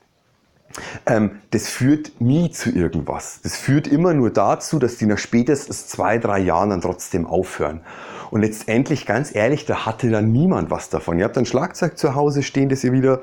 Ähm, 1.05 1.31
das 1.51 1.67
führt 1.67 2.21
nie 2.21 2.51
zu 2.51 2.69
irgendwas. 2.69 3.41
Das 3.41 3.57
führt 3.57 3.88
immer 3.88 4.13
nur 4.13 4.29
dazu, 4.29 4.79
dass 4.79 4.97
die 4.97 5.05
nach 5.05 5.17
spätestens 5.17 5.88
zwei, 5.88 6.17
drei 6.17 6.39
Jahren 6.39 6.69
dann 6.69 6.81
trotzdem 6.81 7.25
aufhören. 7.25 7.81
Und 8.31 8.41
letztendlich, 8.41 9.05
ganz 9.05 9.33
ehrlich, 9.33 9.65
da 9.65 9.85
hatte 9.85 10.09
dann 10.09 10.31
niemand 10.31 10.71
was 10.71 10.89
davon. 10.89 11.17
Ihr 11.19 11.25
habt 11.25 11.37
ein 11.37 11.45
Schlagzeug 11.45 11.97
zu 11.97 12.15
Hause 12.15 12.43
stehen, 12.43 12.69
das 12.69 12.83
ihr 12.83 12.91
wieder 12.91 13.21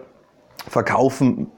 verkaufen 0.69 1.49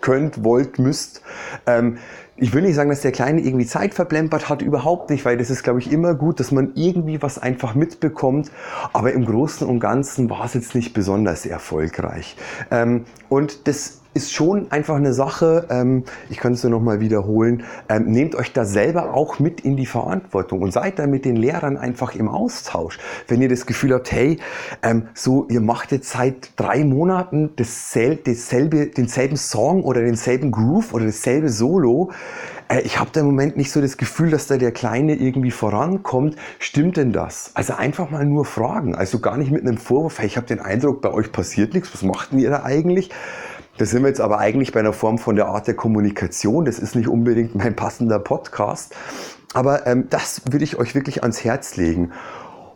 könnt, 0.00 0.44
wollt, 0.44 0.78
müsst. 0.78 1.22
Ähm, 1.66 1.98
ich 2.36 2.52
will 2.52 2.62
nicht 2.62 2.74
sagen, 2.74 2.90
dass 2.90 3.00
der 3.00 3.12
Kleine 3.12 3.40
irgendwie 3.40 3.66
Zeit 3.66 3.94
verplempert 3.94 4.48
hat, 4.48 4.62
überhaupt 4.62 5.10
nicht, 5.10 5.24
weil 5.24 5.38
das 5.38 5.50
ist, 5.50 5.62
glaube 5.62 5.78
ich, 5.78 5.90
immer 5.90 6.14
gut, 6.14 6.38
dass 6.38 6.52
man 6.52 6.72
irgendwie 6.74 7.22
was 7.22 7.38
einfach 7.38 7.74
mitbekommt. 7.74 8.50
Aber 8.92 9.12
im 9.12 9.24
Großen 9.24 9.66
und 9.66 9.80
Ganzen 9.80 10.28
war 10.28 10.44
es 10.44 10.54
jetzt 10.54 10.74
nicht 10.74 10.92
besonders 10.92 11.46
erfolgreich. 11.46 12.36
Ähm, 12.70 13.04
und 13.28 13.66
das 13.68 14.00
ist 14.16 14.32
schon 14.32 14.72
einfach 14.72 14.96
eine 14.96 15.12
Sache, 15.12 15.66
ähm, 15.70 16.04
ich 16.30 16.38
kann 16.38 16.54
es 16.54 16.62
nur 16.64 16.72
nochmal 16.72 17.00
wiederholen, 17.00 17.64
ähm, 17.88 18.06
nehmt 18.06 18.34
euch 18.34 18.52
da 18.52 18.64
selber 18.64 19.14
auch 19.14 19.38
mit 19.38 19.60
in 19.60 19.76
die 19.76 19.86
Verantwortung 19.86 20.62
und 20.62 20.72
seid 20.72 20.98
da 20.98 21.06
mit 21.06 21.26
den 21.26 21.36
Lehrern 21.36 21.76
einfach 21.76 22.14
im 22.14 22.28
Austausch. 22.28 22.98
Wenn 23.28 23.42
ihr 23.42 23.50
das 23.50 23.66
Gefühl 23.66 23.92
habt, 23.92 24.10
hey, 24.10 24.38
ähm, 24.82 25.08
so 25.14 25.46
ihr 25.50 25.60
macht 25.60 25.92
jetzt 25.92 26.10
seit 26.10 26.50
drei 26.56 26.82
Monaten 26.84 27.50
dasselbe, 27.56 28.22
dasselbe, 28.24 28.86
denselben 28.86 29.36
Song 29.36 29.84
oder 29.84 30.00
denselben 30.00 30.50
Groove 30.50 30.94
oder 30.94 31.04
dasselbe 31.04 31.50
Solo, 31.50 32.10
äh, 32.68 32.80
ich 32.80 32.98
habe 32.98 33.10
da 33.12 33.20
im 33.20 33.26
Moment 33.26 33.56
nicht 33.56 33.70
so 33.70 33.80
das 33.80 33.96
Gefühl, 33.96 34.30
dass 34.30 34.46
da 34.46 34.56
der 34.56 34.72
Kleine 34.72 35.14
irgendwie 35.14 35.50
vorankommt. 35.50 36.36
Stimmt 36.58 36.96
denn 36.96 37.12
das? 37.12 37.50
Also 37.54 37.74
einfach 37.74 38.10
mal 38.10 38.24
nur 38.24 38.44
fragen. 38.44 38.94
Also 38.94 39.18
gar 39.18 39.36
nicht 39.36 39.50
mit 39.50 39.62
einem 39.62 39.78
Vorwurf, 39.78 40.18
hey, 40.18 40.26
ich 40.26 40.36
habe 40.36 40.46
den 40.46 40.60
Eindruck, 40.60 41.02
bei 41.02 41.12
euch 41.12 41.32
passiert 41.32 41.74
nichts, 41.74 41.92
was 41.92 42.02
macht 42.02 42.32
ihr 42.32 42.50
da 42.50 42.62
eigentlich? 42.64 43.10
Da 43.78 43.84
sind 43.84 44.02
wir 44.02 44.08
jetzt 44.08 44.20
aber 44.20 44.38
eigentlich 44.38 44.72
bei 44.72 44.80
einer 44.80 44.94
Form 44.94 45.18
von 45.18 45.36
der 45.36 45.46
Art 45.46 45.66
der 45.66 45.74
Kommunikation. 45.74 46.64
Das 46.64 46.78
ist 46.78 46.96
nicht 46.96 47.08
unbedingt 47.08 47.54
mein 47.54 47.76
passender 47.76 48.18
Podcast. 48.18 48.94
Aber 49.52 49.86
ähm, 49.86 50.06
das 50.08 50.42
würde 50.50 50.64
ich 50.64 50.78
euch 50.78 50.94
wirklich 50.94 51.22
ans 51.22 51.44
Herz 51.44 51.76
legen. 51.76 52.12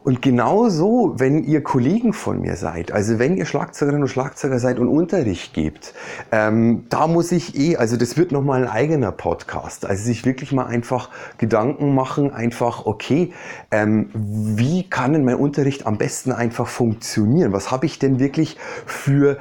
Und 0.02 0.23
genauso, 0.23 1.14
wenn 1.19 1.45
ihr 1.45 1.62
Kollegen 1.62 2.14
von 2.14 2.40
mir 2.40 2.57
seid, 2.57 2.90
also 2.90 3.19
wenn 3.19 3.37
ihr 3.37 3.45
Schlagzeugerinnen 3.45 4.04
und 4.04 4.09
Schlagzeuger 4.09 4.59
seid 4.59 4.78
und 4.78 4.88
Unterricht 4.88 5.52
gebt, 5.52 5.92
ähm, 6.33 6.87
da 6.88 7.07
muss 7.07 7.33
ich 7.33 7.54
eh, 7.59 7.76
also 7.76 7.99
das 7.99 8.16
wird 8.16 8.33
nochmal 8.33 8.62
ein 8.62 8.71
eigener 8.71 9.12
Podcast, 9.12 9.85
also 9.85 10.02
sich 10.02 10.25
wirklich 10.25 10.52
mal 10.52 10.64
einfach 10.64 11.11
Gedanken 11.37 11.95
machen, 11.95 12.33
einfach, 12.33 12.87
okay, 12.87 13.35
ähm, 13.71 14.09
wie 14.14 14.88
kann 14.88 15.12
denn 15.12 15.25
mein 15.25 15.37
Unterricht 15.37 15.87
am 15.87 15.99
besten 15.99 16.33
einfach 16.33 16.66
funktionieren? 16.66 17.52
Was 17.52 17.71
habe 17.71 17.85
ich 17.85 17.99
denn 17.99 18.19
wirklich 18.19 18.57
für 18.87 19.37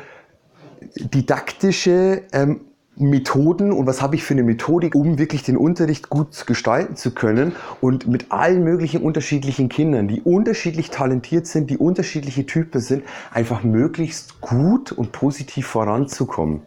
didaktische 0.95 2.23
ähm, 2.31 2.61
Methoden 2.99 3.71
und 3.71 3.87
was 3.87 4.01
habe 4.01 4.15
ich 4.15 4.23
für 4.23 4.33
eine 4.33 4.43
Methodik, 4.43 4.93
um 4.93 5.17
wirklich 5.17 5.43
den 5.43 5.55
Unterricht 5.55 6.09
gut 6.09 6.45
gestalten 6.45 6.97
zu 6.97 7.11
können 7.11 7.55
und 7.79 8.07
mit 8.07 8.31
allen 8.31 8.63
möglichen 8.63 9.01
unterschiedlichen 9.01 9.69
Kindern, 9.69 10.09
die 10.09 10.21
unterschiedlich 10.21 10.89
talentiert 10.89 11.47
sind, 11.47 11.69
die 11.69 11.77
unterschiedliche 11.77 12.45
Typen 12.45 12.81
sind, 12.81 13.03
einfach 13.31 13.63
möglichst 13.63 14.41
gut 14.41 14.91
und 14.91 15.13
positiv 15.13 15.67
voranzukommen. 15.67 16.61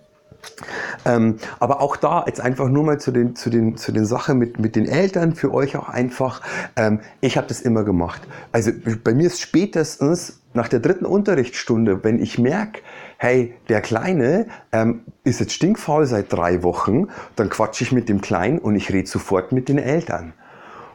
Ähm, 1.05 1.37
aber 1.61 1.81
auch 1.81 1.97
da 1.97 2.25
jetzt 2.27 2.41
einfach 2.41 2.69
nur 2.69 2.83
mal 2.83 2.99
zu 2.99 3.13
den, 3.13 3.37
zu 3.37 3.51
den, 3.51 3.77
zu 3.77 3.93
den 3.93 4.07
Sachen 4.07 4.39
mit, 4.39 4.59
mit 4.59 4.75
den 4.75 4.87
Eltern, 4.87 5.35
für 5.35 5.53
euch 5.53 5.77
auch 5.77 5.89
einfach. 5.89 6.41
Ähm, 6.77 7.01
ich 7.21 7.37
habe 7.37 7.47
das 7.47 7.61
immer 7.61 7.85
gemacht. 7.85 8.23
Also 8.53 8.73
bei 9.05 9.15
mir 9.15 9.27
ist 9.27 9.41
spätestens 9.41 10.42
nach 10.55 10.69
der 10.69 10.81
dritten 10.81 11.07
Unterrichtsstunde, 11.07 12.05
wenn 12.05 12.21
ich 12.21 12.39
merke, 12.39 12.81
hey, 13.19 13.55
der 13.69 13.81
Kleine 13.81 14.47
ähm, 14.73 15.03
ist 15.25 15.41
jetzt 15.41 15.53
stinkfaul 15.53 16.07
seit 16.07 16.33
drei 16.33 16.63
Wochen, 16.63 17.09
dann 17.37 17.49
quatsche 17.49 17.85
ich 17.85 17.93
mit 17.93 18.09
dem 18.09 18.21
Kleinen 18.21 18.59
und 18.59 18.77
ich 18.77 18.93
rede 18.93 19.09
sofort 19.09 19.53
mit 19.53 19.69
den 19.69 19.79
Eltern. 19.79 20.35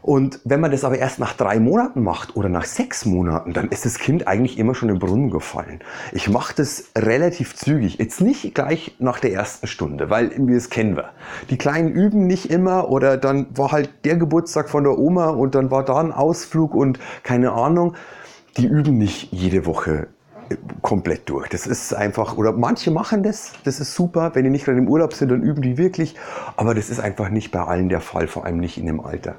Und 0.07 0.39
wenn 0.45 0.61
man 0.61 0.71
das 0.71 0.85
aber 0.85 0.97
erst 0.97 1.19
nach 1.19 1.33
drei 1.33 1.59
Monaten 1.59 2.01
macht 2.01 2.37
oder 2.37 2.47
nach 2.47 2.63
sechs 2.63 3.05
Monaten, 3.05 3.51
dann 3.51 3.67
ist 3.67 3.83
das 3.85 3.99
Kind 3.99 4.25
eigentlich 4.25 4.57
immer 4.57 4.73
schon 4.73 4.87
im 4.87 4.99
Brunnen 4.99 5.31
gefallen. 5.31 5.81
Ich 6.13 6.29
mache 6.29 6.53
das 6.55 6.91
relativ 6.97 7.55
zügig. 7.55 7.97
Jetzt 7.97 8.21
nicht 8.21 8.55
gleich 8.55 8.95
nach 8.99 9.19
der 9.19 9.33
ersten 9.33 9.67
Stunde, 9.67 10.09
weil 10.09 10.31
wir 10.37 10.55
es 10.55 10.69
kennen 10.69 10.95
wir. 10.95 11.09
Die 11.49 11.57
Kleinen 11.57 11.89
üben 11.89 12.25
nicht 12.25 12.49
immer 12.49 12.89
oder 12.89 13.17
dann 13.17 13.47
war 13.53 13.73
halt 13.73 13.89
der 14.05 14.15
Geburtstag 14.15 14.69
von 14.69 14.85
der 14.85 14.97
Oma 14.97 15.31
und 15.31 15.55
dann 15.55 15.71
war 15.71 15.83
da 15.83 15.99
ein 15.99 16.13
Ausflug 16.13 16.73
und 16.73 16.99
keine 17.23 17.51
Ahnung. 17.51 17.95
Die 18.57 18.65
üben 18.65 18.97
nicht 18.97 19.31
jede 19.31 19.65
Woche 19.65 20.07
äh, 20.49 20.55
komplett 20.81 21.29
durch. 21.29 21.49
Das 21.49 21.67
ist 21.67 21.93
einfach, 21.93 22.37
oder 22.37 22.53
manche 22.53 22.91
machen 22.91 23.23
das, 23.23 23.53
das 23.63 23.79
ist 23.79 23.93
super. 23.93 24.31
Wenn 24.33 24.43
die 24.43 24.49
nicht 24.49 24.65
gerade 24.65 24.79
im 24.79 24.87
Urlaub 24.87 25.13
sind, 25.13 25.29
dann 25.29 25.43
üben 25.43 25.61
die 25.61 25.77
wirklich. 25.77 26.15
Aber 26.55 26.73
das 26.73 26.89
ist 26.89 26.99
einfach 26.99 27.29
nicht 27.29 27.51
bei 27.51 27.61
allen 27.61 27.89
der 27.89 28.01
Fall, 28.01 28.27
vor 28.27 28.45
allem 28.45 28.57
nicht 28.57 28.77
in 28.77 28.87
dem 28.87 28.99
Alter. 28.99 29.35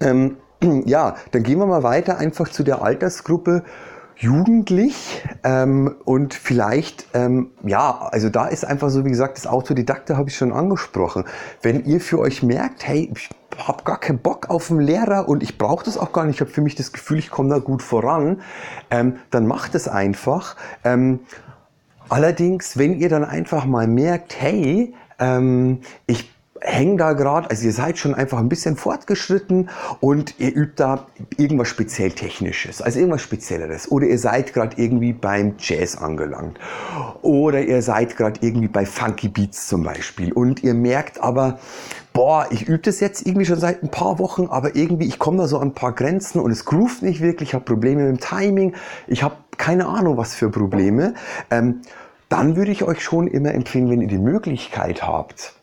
Ähm, 0.00 0.36
ja, 0.84 1.16
dann 1.32 1.42
gehen 1.42 1.58
wir 1.58 1.66
mal 1.66 1.82
weiter 1.82 2.18
einfach 2.18 2.48
zu 2.48 2.62
der 2.62 2.82
Altersgruppe 2.82 3.64
jugendlich 4.18 5.22
ähm, 5.44 5.94
und 6.04 6.34
vielleicht, 6.34 7.06
ähm, 7.14 7.50
ja, 7.64 8.08
also 8.10 8.30
da 8.30 8.46
ist 8.46 8.64
einfach 8.64 8.88
so, 8.88 9.04
wie 9.04 9.10
gesagt, 9.10 9.36
das 9.36 9.46
Autodidakte 9.46 10.16
habe 10.16 10.30
ich 10.30 10.36
schon 10.36 10.52
angesprochen. 10.52 11.24
Wenn 11.62 11.84
ihr 11.84 12.00
für 12.00 12.18
euch 12.18 12.42
merkt, 12.42 12.86
hey, 12.86 13.12
ich 13.14 13.28
habe 13.58 13.84
gar 13.84 14.00
keinen 14.00 14.18
Bock 14.18 14.48
auf 14.50 14.70
einen 14.70 14.80
Lehrer 14.80 15.28
und 15.28 15.42
ich 15.42 15.58
brauche 15.58 15.84
das 15.84 15.98
auch 15.98 16.12
gar 16.12 16.24
nicht, 16.24 16.36
ich 16.36 16.40
habe 16.40 16.50
für 16.50 16.62
mich 16.62 16.74
das 16.74 16.92
Gefühl, 16.92 17.18
ich 17.18 17.30
komme 17.30 17.50
da 17.50 17.58
gut 17.58 17.82
voran, 17.82 18.40
ähm, 18.90 19.16
dann 19.30 19.46
macht 19.46 19.74
es 19.74 19.86
einfach. 19.88 20.56
Ähm, 20.84 21.20
allerdings, 22.08 22.78
wenn 22.78 22.94
ihr 22.94 23.08
dann 23.08 23.24
einfach 23.24 23.66
mal 23.66 23.86
merkt, 23.86 24.40
hey, 24.40 24.94
ähm, 25.18 25.80
ich 26.06 26.35
hängen 26.60 26.96
da 26.96 27.12
gerade, 27.12 27.50
also 27.50 27.64
ihr 27.64 27.72
seid 27.72 27.98
schon 27.98 28.14
einfach 28.14 28.38
ein 28.38 28.48
bisschen 28.48 28.76
fortgeschritten 28.76 29.70
und 30.00 30.34
ihr 30.38 30.54
übt 30.54 30.74
da 30.76 31.06
irgendwas 31.36 31.68
speziell 31.68 32.10
Technisches, 32.12 32.82
also 32.82 32.98
irgendwas 32.98 33.22
Spezielleres. 33.22 33.90
Oder 33.90 34.06
ihr 34.06 34.18
seid 34.18 34.52
gerade 34.52 34.80
irgendwie 34.80 35.12
beim 35.12 35.54
Jazz 35.58 35.96
angelangt. 35.96 36.58
Oder 37.22 37.62
ihr 37.62 37.82
seid 37.82 38.16
gerade 38.16 38.40
irgendwie 38.42 38.68
bei 38.68 38.86
Funky 38.86 39.28
Beats 39.28 39.68
zum 39.68 39.82
Beispiel. 39.82 40.32
Und 40.32 40.62
ihr 40.62 40.74
merkt 40.74 41.22
aber, 41.22 41.58
boah, 42.12 42.46
ich 42.50 42.66
übe 42.66 42.78
das 42.78 43.00
jetzt 43.00 43.26
irgendwie 43.26 43.44
schon 43.44 43.60
seit 43.60 43.82
ein 43.82 43.90
paar 43.90 44.18
Wochen, 44.18 44.46
aber 44.46 44.74
irgendwie, 44.74 45.06
ich 45.06 45.18
komme 45.18 45.38
da 45.38 45.46
so 45.46 45.58
an 45.58 45.68
ein 45.68 45.74
paar 45.74 45.92
Grenzen 45.92 46.40
und 46.40 46.50
es 46.50 46.64
groovt 46.64 47.02
nicht 47.02 47.20
wirklich, 47.20 47.50
ich 47.50 47.54
habe 47.54 47.64
Probleme 47.64 48.04
mit 48.04 48.10
dem 48.10 48.20
Timing, 48.20 48.74
ich 49.06 49.22
habe 49.22 49.36
keine 49.58 49.86
Ahnung, 49.86 50.16
was 50.16 50.34
für 50.34 50.50
Probleme. 50.50 51.14
Ähm, 51.50 51.82
dann 52.28 52.56
würde 52.56 52.72
ich 52.72 52.82
euch 52.82 53.02
schon 53.02 53.28
immer 53.28 53.52
empfehlen, 53.54 53.90
wenn 53.90 54.00
ihr 54.00 54.08
die 54.08 54.18
Möglichkeit 54.18 55.02
habt, 55.06 55.55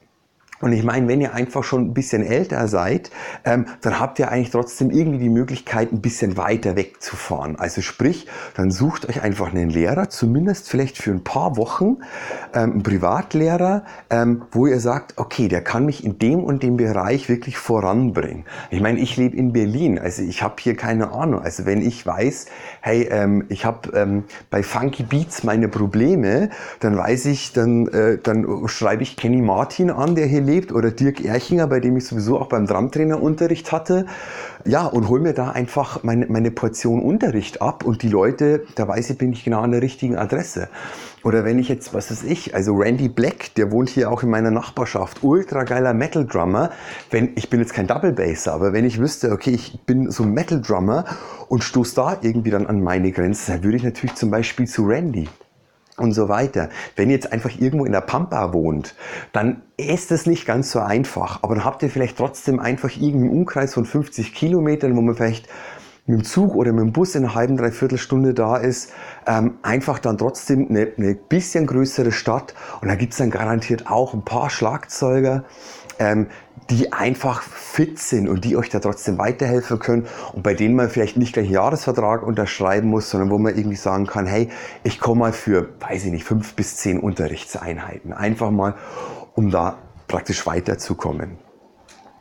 und 0.64 0.72
ich 0.72 0.84
meine, 0.84 1.10
wenn 1.10 1.20
ihr 1.20 1.34
einfach 1.34 1.66
schon 1.66 1.82
ein 1.90 1.94
bisschen 1.94 2.24
älter 2.24 2.70
seid, 2.70 3.12
ähm, 3.44 3.66
dann 3.82 4.00
habt 4.00 4.18
ihr 4.18 4.32
eigentlich 4.32 4.52
trotzdem 4.52 4.92
irgendwie 4.92 5.20
die 5.20 5.30
Möglichkeit, 5.30 5.92
ein 5.92 6.00
bisschen 6.00 6.38
weiter 6.38 6.78
wegzufahren. 6.78 7.58
Also 7.58 7.82
sprich, 7.82 8.28
dann 8.56 8.72
sucht 8.72 9.10
euch 9.10 9.22
einfach 9.22 9.54
einen 9.54 9.70
Lehrer, 9.70 10.10
zumindest 10.10 10.70
vielleicht 10.70 10.98
für 10.98 11.12
ein 11.12 11.22
paar 11.22 11.58
Wochen, 11.58 11.98
ähm, 12.54 12.72
einen 12.72 12.84
Privatlehrer, 12.84 13.84
ähm, 14.10 14.44
wo 14.52 14.66
ihr 14.66 14.80
sagt, 14.80 15.18
okay, 15.18 15.50
der 15.50 15.66
kann 15.66 15.86
mich 15.86 16.06
in 16.06 16.18
dem 16.18 16.42
und 16.42 16.64
dem 16.64 16.78
Bereich 16.78 17.28
wirklich 17.28 17.58
voranbringen. 17.58 18.46
Ich 18.72 18.80
meine, 18.80 19.00
ich 19.00 19.18
lebe 19.18 19.36
in 19.36 19.52
Berlin, 19.52 20.00
also 20.00 20.22
ich 20.22 20.42
habe 20.44 20.56
hier 20.60 20.78
keine 20.78 21.12
Ahnung. 21.12 21.42
Also 21.42 21.66
wenn 21.66 21.82
ich 21.82 22.06
weiß, 22.06 22.46
hey, 22.80 23.10
ähm, 23.12 23.44
ich 23.50 23.66
habe 23.66 23.92
ähm, 23.98 24.24
bei 24.50 24.64
Funky 24.64 25.04
Beats 25.04 25.44
meine 25.44 25.68
Probleme, 25.68 26.52
dann 26.80 26.96
weiß 26.96 27.26
ich, 27.26 27.52
dann, 27.52 27.88
äh, 27.88 28.18
dann 28.24 28.48
schreibe 28.68 29.04
ich 29.04 29.18
Kenny 29.18 29.42
Martin 29.42 29.90
an, 29.90 30.16
der 30.16 30.26
hier 30.26 30.40
lebt 30.40 30.53
erlebt 30.54 30.72
oder 30.72 30.92
Dirk 30.92 31.26
Erchinger, 31.26 31.66
bei 31.66 31.80
dem 31.80 31.98
ich 31.98 32.06
sowieso 32.06 32.40
auch 32.40 32.48
beim 32.48 32.68
Drumtrainerunterricht 32.68 33.72
hatte. 33.72 34.06
Ja, 34.66 34.86
und 34.86 35.10
hol 35.10 35.20
mir 35.20 35.34
da 35.34 35.50
einfach 35.50 36.04
meine, 36.04 36.28
meine 36.28 36.52
Portion 36.52 37.02
Unterricht 37.02 37.62
ab 37.62 37.84
und 37.84 38.04
die 38.04 38.10
Leute, 38.10 38.64
da 38.76 38.88
weiß 38.88 39.10
ich, 39.10 39.18
bin 39.18 39.34
ich 39.34 39.44
genau 39.44 39.62
an 39.62 39.72
der 39.72 39.82
richtigen 39.82 40.16
Adresse. 40.16 40.70
Oder 41.24 41.44
wenn 41.44 41.58
ich 41.58 41.70
jetzt, 41.70 41.94
was 41.96 42.12
weiß 42.12 42.24
ich, 42.24 42.54
also 42.54 42.74
Randy 42.76 43.10
Black, 43.10 43.56
der 43.56 43.72
wohnt 43.72 43.90
hier 43.90 44.12
auch 44.12 44.22
in 44.22 44.30
meiner 44.30 44.52
Nachbarschaft, 44.52 45.24
ultra 45.24 45.64
geiler 45.64 45.96
Metal 45.96 46.26
Drummer. 46.26 46.70
Wenn, 47.10 47.32
ich 47.36 47.50
bin 47.50 47.60
jetzt 47.60 47.74
kein 47.74 47.88
Double 47.88 48.14
Basser, 48.14 48.54
aber 48.54 48.74
wenn 48.74 48.86
ich 48.86 49.00
wüsste, 49.00 49.32
okay, 49.32 49.52
ich 49.52 49.80
bin 49.88 50.12
so 50.12 50.24
ein 50.24 50.34
Metal 50.34 50.62
Drummer 50.62 51.06
und 51.48 51.64
stoße 51.64 51.96
da 51.96 52.18
irgendwie 52.22 52.52
dann 52.52 52.68
an 52.68 52.84
meine 52.84 53.12
Grenzen, 53.12 53.54
dann 53.54 53.64
würde 53.64 53.78
ich 53.78 53.84
natürlich 53.84 54.16
zum 54.16 54.30
Beispiel 54.30 54.68
zu 54.68 54.84
Randy 54.86 55.28
und 55.98 56.14
so 56.14 56.30
weiter. 56.30 56.70
Wenn 56.96 57.10
ihr 57.10 57.16
jetzt 57.16 57.32
einfach 57.32 57.52
irgendwo 57.60 57.86
in 57.86 57.92
der 57.92 58.02
Pampa 58.02 58.54
wohnt, 58.54 58.96
dann 59.32 59.62
ist 59.78 60.12
es 60.12 60.26
nicht 60.26 60.46
ganz 60.46 60.72
so 60.72 60.80
einfach. 60.80 61.44
Aber 61.44 61.56
dann 61.56 61.66
habt 61.66 61.84
ihr 61.84 61.90
vielleicht 61.90 62.18
trotzdem 62.18 62.60
einfach 62.60 62.92
irgendeinen 62.96 63.32
Umkreis 63.32 63.74
von 63.74 63.86
50 63.86 64.34
Kilometern, 64.34 64.96
wo 64.96 65.02
man 65.02 65.16
vielleicht 65.16 65.48
mit 66.06 66.20
dem 66.20 66.24
Zug 66.26 66.56
oder 66.56 66.74
mit 66.74 66.82
dem 66.82 66.92
Bus 66.92 67.16
in 67.16 67.24
einer 67.24 67.36
halben, 67.36 67.56
dreiviertel 67.56 67.98
Stunde 67.98 68.34
da 68.34 68.58
ist, 68.58 68.92
ähm, 69.26 69.56
einfach 69.62 70.00
dann 70.00 70.18
trotzdem 70.18 70.68
eine, 70.70 70.92
eine 70.98 71.16
bisschen 71.16 71.66
größere 71.66 72.12
Stadt 72.12 72.54
und 72.82 72.90
da 72.90 72.96
gibt's 72.96 73.18
dann 73.18 73.30
garantiert 73.30 73.88
auch 73.90 74.14
ein 74.14 74.26
paar 74.26 74.50
Schlagzeuger, 74.50 75.46
ähm, 76.00 76.28
die 76.70 76.94
einfach 76.94 77.42
fit 77.42 78.00
sind 78.00 78.30
und 78.30 78.46
die 78.46 78.56
euch 78.56 78.70
da 78.70 78.80
trotzdem 78.80 79.18
weiterhelfen 79.18 79.80
können 79.80 80.08
und 80.34 80.44
bei 80.44 80.54
denen 80.54 80.76
man 80.76 80.90
vielleicht 80.90 81.18
nicht 81.18 81.34
gleich 81.34 81.46
einen 81.46 81.56
Jahresvertrag 81.56 82.24
unterschreiben 82.24 82.90
muss, 82.90 83.10
sondern 83.10 83.30
wo 83.30 83.38
man 83.38 83.56
irgendwie 83.58 83.76
sagen 83.76 84.08
kann, 84.08 84.26
hey, 84.26 84.50
ich 84.84 85.00
komme 85.00 85.20
mal 85.20 85.34
für, 85.34 85.70
weiß 85.80 86.06
ich 86.06 86.12
nicht, 86.12 86.24
fünf 86.24 86.56
bis 86.56 86.78
zehn 86.78 87.00
Unterrichtseinheiten. 87.00 88.14
Einfach 88.14 88.52
mal, 88.52 88.76
um 89.36 89.50
da 89.50 89.78
praktisch 90.08 90.46
weiterzukommen. 90.46 91.38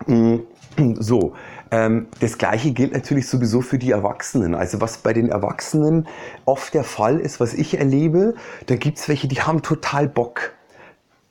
Mm, 0.07 0.37
so, 0.99 1.35
ähm, 1.71 2.09
das 2.21 2.39
gleiche 2.39 2.73
gilt 2.73 2.93
natürlich 2.93 3.29
sowieso 3.29 3.61
für 3.61 3.79
die 3.79 3.91
Erwachsenen. 3.91 4.55
Also 4.55 4.81
was 4.81 4.99
bei 4.99 5.13
den 5.13 5.29
Erwachsenen 5.29 6.09
oft 6.45 6.75
der 6.75 6.85
Fall 6.85 7.19
ist, 7.21 7.41
was 7.41 7.55
ich 7.55 7.79
erlebe, 7.79 8.35
da 8.67 8.77
gibt's 8.77 9.09
welche, 9.09 9.29
die 9.29 9.41
haben 9.41 9.63
total 9.63 10.09
Bock 10.09 10.53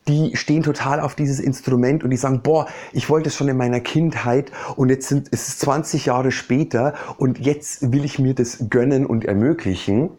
die 0.07 0.35
stehen 0.35 0.63
total 0.63 0.99
auf 0.99 1.15
dieses 1.15 1.39
Instrument 1.39 2.03
und 2.03 2.09
die 2.09 2.17
sagen, 2.17 2.41
boah, 2.41 2.67
ich 2.91 3.09
wollte 3.09 3.29
es 3.29 3.35
schon 3.35 3.47
in 3.47 3.57
meiner 3.57 3.79
Kindheit 3.79 4.51
und 4.75 4.89
jetzt 4.89 5.07
sind 5.07 5.27
es 5.31 5.59
20 5.59 6.07
Jahre 6.07 6.31
später 6.31 6.93
und 7.17 7.39
jetzt 7.39 7.91
will 7.91 8.03
ich 8.03 8.17
mir 8.17 8.33
das 8.33 8.69
gönnen 8.69 9.05
und 9.05 9.25
ermöglichen. 9.25 10.09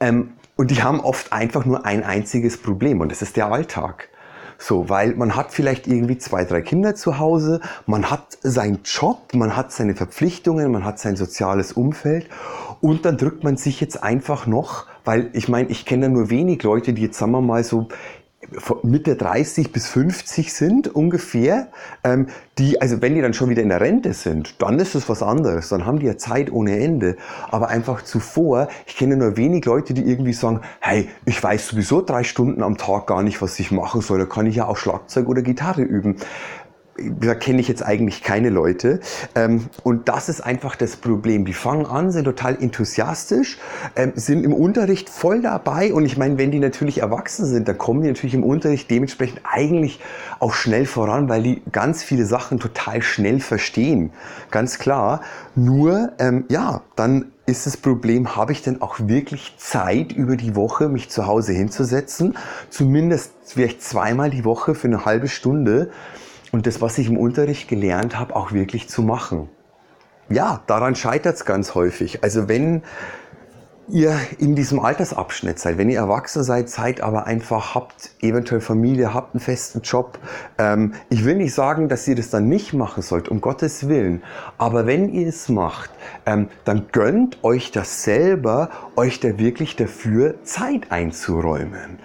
Ähm, 0.00 0.32
und 0.56 0.70
die 0.70 0.82
haben 0.82 1.00
oft 1.00 1.32
einfach 1.32 1.64
nur 1.64 1.86
ein 1.86 2.02
einziges 2.02 2.58
Problem 2.58 3.00
und 3.00 3.10
das 3.10 3.22
ist 3.22 3.36
der 3.36 3.50
Alltag. 3.50 4.08
So, 4.60 4.88
weil 4.88 5.14
man 5.14 5.36
hat 5.36 5.52
vielleicht 5.52 5.86
irgendwie 5.86 6.18
zwei, 6.18 6.44
drei 6.44 6.62
Kinder 6.62 6.96
zu 6.96 7.20
Hause, 7.20 7.60
man 7.86 8.10
hat 8.10 8.38
seinen 8.42 8.80
Job, 8.82 9.32
man 9.32 9.56
hat 9.56 9.70
seine 9.70 9.94
Verpflichtungen, 9.94 10.72
man 10.72 10.84
hat 10.84 10.98
sein 10.98 11.14
soziales 11.14 11.72
Umfeld 11.72 12.28
und 12.80 13.04
dann 13.04 13.16
drückt 13.16 13.44
man 13.44 13.56
sich 13.56 13.80
jetzt 13.80 14.02
einfach 14.02 14.48
noch, 14.48 14.86
weil 15.04 15.30
ich 15.32 15.48
meine, 15.48 15.68
ich 15.68 15.86
kenne 15.86 16.08
nur 16.08 16.28
wenig 16.28 16.64
Leute, 16.64 16.92
die 16.92 17.02
jetzt 17.02 17.18
sagen 17.18 17.32
wir 17.32 17.40
mal 17.40 17.62
so 17.62 17.86
Mitte 18.84 19.16
30 19.16 19.72
bis 19.72 19.88
50 19.88 20.52
sind 20.52 20.94
ungefähr, 20.94 21.68
ähm, 22.04 22.28
die, 22.56 22.80
also 22.80 23.02
wenn 23.02 23.16
die 23.16 23.20
dann 23.20 23.34
schon 23.34 23.50
wieder 23.50 23.62
in 23.62 23.68
der 23.68 23.80
Rente 23.80 24.12
sind, 24.12 24.62
dann 24.62 24.78
ist 24.78 24.94
es 24.94 25.08
was 25.08 25.22
anderes, 25.22 25.68
dann 25.70 25.84
haben 25.84 25.98
die 25.98 26.06
ja 26.06 26.16
Zeit 26.16 26.52
ohne 26.52 26.78
Ende. 26.78 27.16
Aber 27.50 27.68
einfach 27.68 28.02
zuvor, 28.02 28.68
ich 28.86 28.96
kenne 28.96 29.16
nur 29.16 29.36
wenig 29.36 29.64
Leute, 29.64 29.92
die 29.92 30.02
irgendwie 30.02 30.32
sagen, 30.32 30.60
hey, 30.80 31.08
ich 31.24 31.42
weiß 31.42 31.66
sowieso 31.68 32.00
drei 32.00 32.22
Stunden 32.22 32.62
am 32.62 32.76
Tag 32.78 33.08
gar 33.08 33.24
nicht, 33.24 33.42
was 33.42 33.58
ich 33.58 33.72
machen 33.72 34.00
soll, 34.00 34.20
da 34.20 34.24
kann 34.24 34.46
ich 34.46 34.56
ja 34.56 34.66
auch 34.66 34.76
Schlagzeug 34.76 35.28
oder 35.28 35.42
Gitarre 35.42 35.82
üben 35.82 36.16
da 37.20 37.34
kenne 37.34 37.60
ich 37.60 37.68
jetzt 37.68 37.84
eigentlich 37.84 38.22
keine 38.22 38.50
Leute. 38.50 39.00
Ähm, 39.34 39.66
und 39.82 40.08
das 40.08 40.28
ist 40.28 40.40
einfach 40.40 40.76
das 40.76 40.96
Problem. 40.96 41.44
Die 41.44 41.52
fangen 41.52 41.86
an, 41.86 42.10
sind 42.10 42.24
total 42.24 42.60
enthusiastisch, 42.60 43.58
ähm, 43.96 44.12
sind 44.16 44.44
im 44.44 44.52
Unterricht 44.52 45.08
voll 45.08 45.42
dabei. 45.42 45.92
Und 45.92 46.04
ich 46.04 46.16
meine, 46.16 46.38
wenn 46.38 46.50
die 46.50 46.58
natürlich 46.58 46.98
erwachsen 47.00 47.46
sind, 47.46 47.68
dann 47.68 47.78
kommen 47.78 48.02
die 48.02 48.08
natürlich 48.08 48.34
im 48.34 48.44
Unterricht 48.44 48.90
dementsprechend 48.90 49.40
eigentlich 49.44 50.00
auch 50.40 50.54
schnell 50.54 50.86
voran, 50.86 51.28
weil 51.28 51.42
die 51.42 51.62
ganz 51.70 52.02
viele 52.02 52.26
Sachen 52.26 52.58
total 52.58 53.02
schnell 53.02 53.40
verstehen. 53.40 54.10
Ganz 54.50 54.78
klar. 54.78 55.20
Nur, 55.54 56.12
ähm, 56.18 56.44
ja, 56.48 56.82
dann 56.96 57.32
ist 57.46 57.66
das 57.66 57.78
Problem, 57.78 58.36
habe 58.36 58.52
ich 58.52 58.62
denn 58.62 58.82
auch 58.82 58.96
wirklich 59.00 59.54
Zeit 59.56 60.12
über 60.12 60.36
die 60.36 60.54
Woche, 60.54 60.88
mich 60.88 61.08
zu 61.08 61.26
Hause 61.26 61.52
hinzusetzen? 61.52 62.36
Zumindest 62.68 63.32
vielleicht 63.46 63.82
zweimal 63.82 64.28
die 64.28 64.44
Woche 64.44 64.74
für 64.74 64.86
eine 64.86 65.06
halbe 65.06 65.28
Stunde 65.28 65.90
und 66.52 66.66
das, 66.66 66.80
was 66.80 66.98
ich 66.98 67.08
im 67.08 67.16
Unterricht 67.16 67.68
gelernt 67.68 68.18
habe, 68.18 68.34
auch 68.36 68.52
wirklich 68.52 68.88
zu 68.88 69.02
machen. 69.02 69.48
Ja, 70.30 70.62
daran 70.66 70.94
scheitert 70.94 71.36
es 71.36 71.44
ganz 71.44 71.74
häufig. 71.74 72.22
Also 72.22 72.48
wenn 72.48 72.82
ihr 73.90 74.18
in 74.38 74.54
diesem 74.54 74.80
Altersabschnitt 74.80 75.58
seid, 75.58 75.78
wenn 75.78 75.88
ihr 75.88 75.98
erwachsen 75.98 76.42
seid, 76.42 76.68
seid 76.68 77.00
aber 77.00 77.26
einfach, 77.26 77.74
habt 77.74 78.10
eventuell 78.20 78.60
Familie, 78.60 79.14
habt 79.14 79.34
einen 79.34 79.40
festen 79.40 79.80
Job. 79.80 80.18
Ähm, 80.58 80.92
ich 81.08 81.24
will 81.24 81.36
nicht 81.36 81.54
sagen, 81.54 81.88
dass 81.88 82.06
ihr 82.06 82.14
das 82.14 82.30
dann 82.30 82.48
nicht 82.48 82.74
machen 82.74 83.02
sollt, 83.02 83.28
um 83.28 83.40
Gottes 83.40 83.88
Willen. 83.88 84.22
Aber 84.58 84.86
wenn 84.86 85.08
ihr 85.12 85.28
es 85.28 85.48
macht, 85.48 85.90
ähm, 86.26 86.48
dann 86.64 86.88
gönnt 86.92 87.42
euch 87.42 87.70
das 87.70 88.02
selber, 88.02 88.70
euch 88.96 89.20
da 89.20 89.38
wirklich 89.38 89.76
dafür 89.76 90.42
Zeit 90.44 90.92
einzuräumen. 90.92 91.98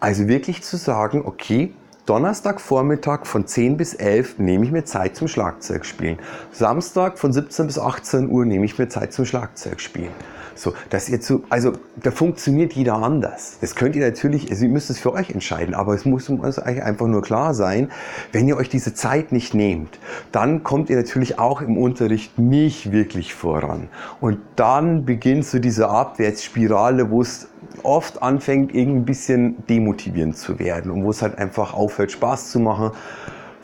Also 0.00 0.28
wirklich 0.28 0.62
zu 0.62 0.76
sagen, 0.76 1.22
okay, 1.24 1.74
Donnerstagvormittag 2.10 3.24
von 3.24 3.46
10 3.46 3.76
bis 3.76 3.94
11 3.94 4.40
nehme 4.40 4.64
ich 4.64 4.72
mir 4.72 4.84
Zeit 4.84 5.14
zum 5.14 5.28
Schlagzeugspielen. 5.28 6.18
Samstag 6.50 7.20
von 7.20 7.32
17 7.32 7.68
bis 7.68 7.78
18 7.78 8.28
Uhr 8.28 8.44
nehme 8.44 8.64
ich 8.64 8.76
mir 8.80 8.88
Zeit 8.88 9.12
zum 9.12 9.26
Schlagzeugspielen. 9.26 10.10
So, 10.56 10.74
dass 10.90 11.08
ihr 11.08 11.20
zu, 11.20 11.44
also 11.50 11.74
da 12.02 12.10
funktioniert 12.10 12.72
jeder 12.72 12.96
anders. 12.96 13.58
Das 13.60 13.76
könnt 13.76 13.94
ihr 13.94 14.04
natürlich, 14.04 14.50
also 14.50 14.64
ihr 14.64 14.72
müsst 14.72 14.90
es 14.90 14.98
für 14.98 15.12
euch 15.12 15.30
entscheiden, 15.30 15.72
aber 15.72 15.94
es 15.94 16.04
muss 16.04 16.28
eigentlich 16.28 16.82
einfach 16.82 17.06
nur 17.06 17.22
klar 17.22 17.54
sein, 17.54 17.92
wenn 18.32 18.48
ihr 18.48 18.56
euch 18.56 18.68
diese 18.68 18.92
Zeit 18.92 19.30
nicht 19.30 19.54
nehmt, 19.54 20.00
dann 20.32 20.64
kommt 20.64 20.90
ihr 20.90 20.96
natürlich 20.96 21.38
auch 21.38 21.62
im 21.62 21.78
Unterricht 21.78 22.40
nicht 22.40 22.90
wirklich 22.90 23.34
voran. 23.34 23.88
Und 24.20 24.40
dann 24.56 25.04
beginnt 25.04 25.46
so 25.46 25.60
diese 25.60 25.88
Abwärtsspirale, 25.88 27.08
wo 27.12 27.22
es 27.22 27.46
oft 27.82 28.22
anfängt, 28.22 28.74
irgendwie 28.74 29.00
ein 29.00 29.04
bisschen 29.04 29.66
demotivierend 29.68 30.36
zu 30.36 30.58
werden 30.58 30.90
und 30.90 31.04
wo 31.04 31.10
es 31.10 31.22
halt 31.22 31.38
einfach 31.38 31.74
aufhört, 31.74 32.12
Spaß 32.12 32.50
zu 32.50 32.60
machen 32.60 32.92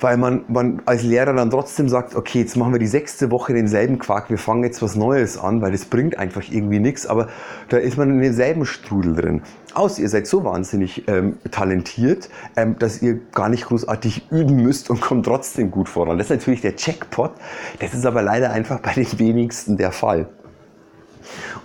weil 0.01 0.17
man, 0.17 0.45
man 0.49 0.83
als 0.85 1.03
Lehrer 1.03 1.33
dann 1.33 1.51
trotzdem 1.51 1.89
sagt, 1.89 2.15
okay, 2.15 2.41
jetzt 2.41 2.57
machen 2.57 2.73
wir 2.73 2.79
die 2.79 2.87
sechste 2.87 3.31
Woche 3.31 3.55
denselben 3.55 3.99
Quark, 3.99 4.31
wir 4.31 4.39
fangen 4.39 4.65
jetzt 4.65 4.83
was 4.83 4.95
Neues 4.95 5.39
an, 5.39 5.63
weil 5.63 5.73
das 5.73 5.87
bringt 5.87 6.19
einfach 6.19 6.43
irgendwie 6.51 6.81
nichts, 6.81 7.07
aber 7.07 7.29
da 7.69 7.79
ist 7.79 7.97
man 7.97 8.11
in 8.11 8.21
demselben 8.21 8.67
Strudel 8.67 9.15
drin. 9.15 9.43
Aus, 9.75 9.99
ihr 9.99 10.09
seid 10.09 10.27
so 10.27 10.45
wahnsinnig 10.45 11.07
ähm, 11.09 11.37
talentiert, 11.51 12.29
ähm, 12.57 12.79
dass 12.79 13.03
ihr 13.03 13.21
gar 13.33 13.49
nicht 13.49 13.67
großartig 13.67 14.31
üben 14.31 14.57
müsst 14.57 14.91
und 14.91 15.01
kommt 15.01 15.27
trotzdem 15.27 15.71
gut 15.71 15.89
voran. 15.89 16.19
Das 16.19 16.27
ist 16.27 16.37
natürlich 16.37 16.61
der 16.61 16.77
Checkpot, 16.77 17.33
das 17.81 17.95
ist 17.95 18.07
aber 18.07 18.23
leider 18.23 18.53
einfach 18.53 18.81
bei 18.81 18.93
den 18.93 19.19
wenigsten 19.19 19.77
der 19.77 19.93
Fall. 19.93 20.29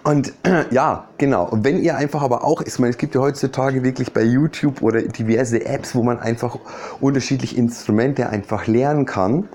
Und 0.04 0.34
ja, 0.72 1.08
genau. 1.18 1.46
Und 1.48 1.64
wenn 1.64 1.82
ihr 1.82 1.96
einfach 1.96 2.22
aber 2.22 2.44
auch, 2.44 2.62
ich 2.62 2.78
meine, 2.80 2.92
es 2.92 2.98
gibt 2.98 3.16
ja 3.16 3.22
heutzutage 3.22 3.84
wirklich 3.84 4.14
bei 4.14 4.24
YouTube 4.24 4.82
oder 4.82 5.02
diverse 5.02 5.66
Apps, 5.66 5.96
wo 5.96 6.04
man 6.04 6.20
einfach 6.20 6.58
unterschiedliche 7.00 7.56
Instrumente 7.58 8.30
einfach 8.30 8.68
lernen 8.68 9.06
kann. 9.06 9.48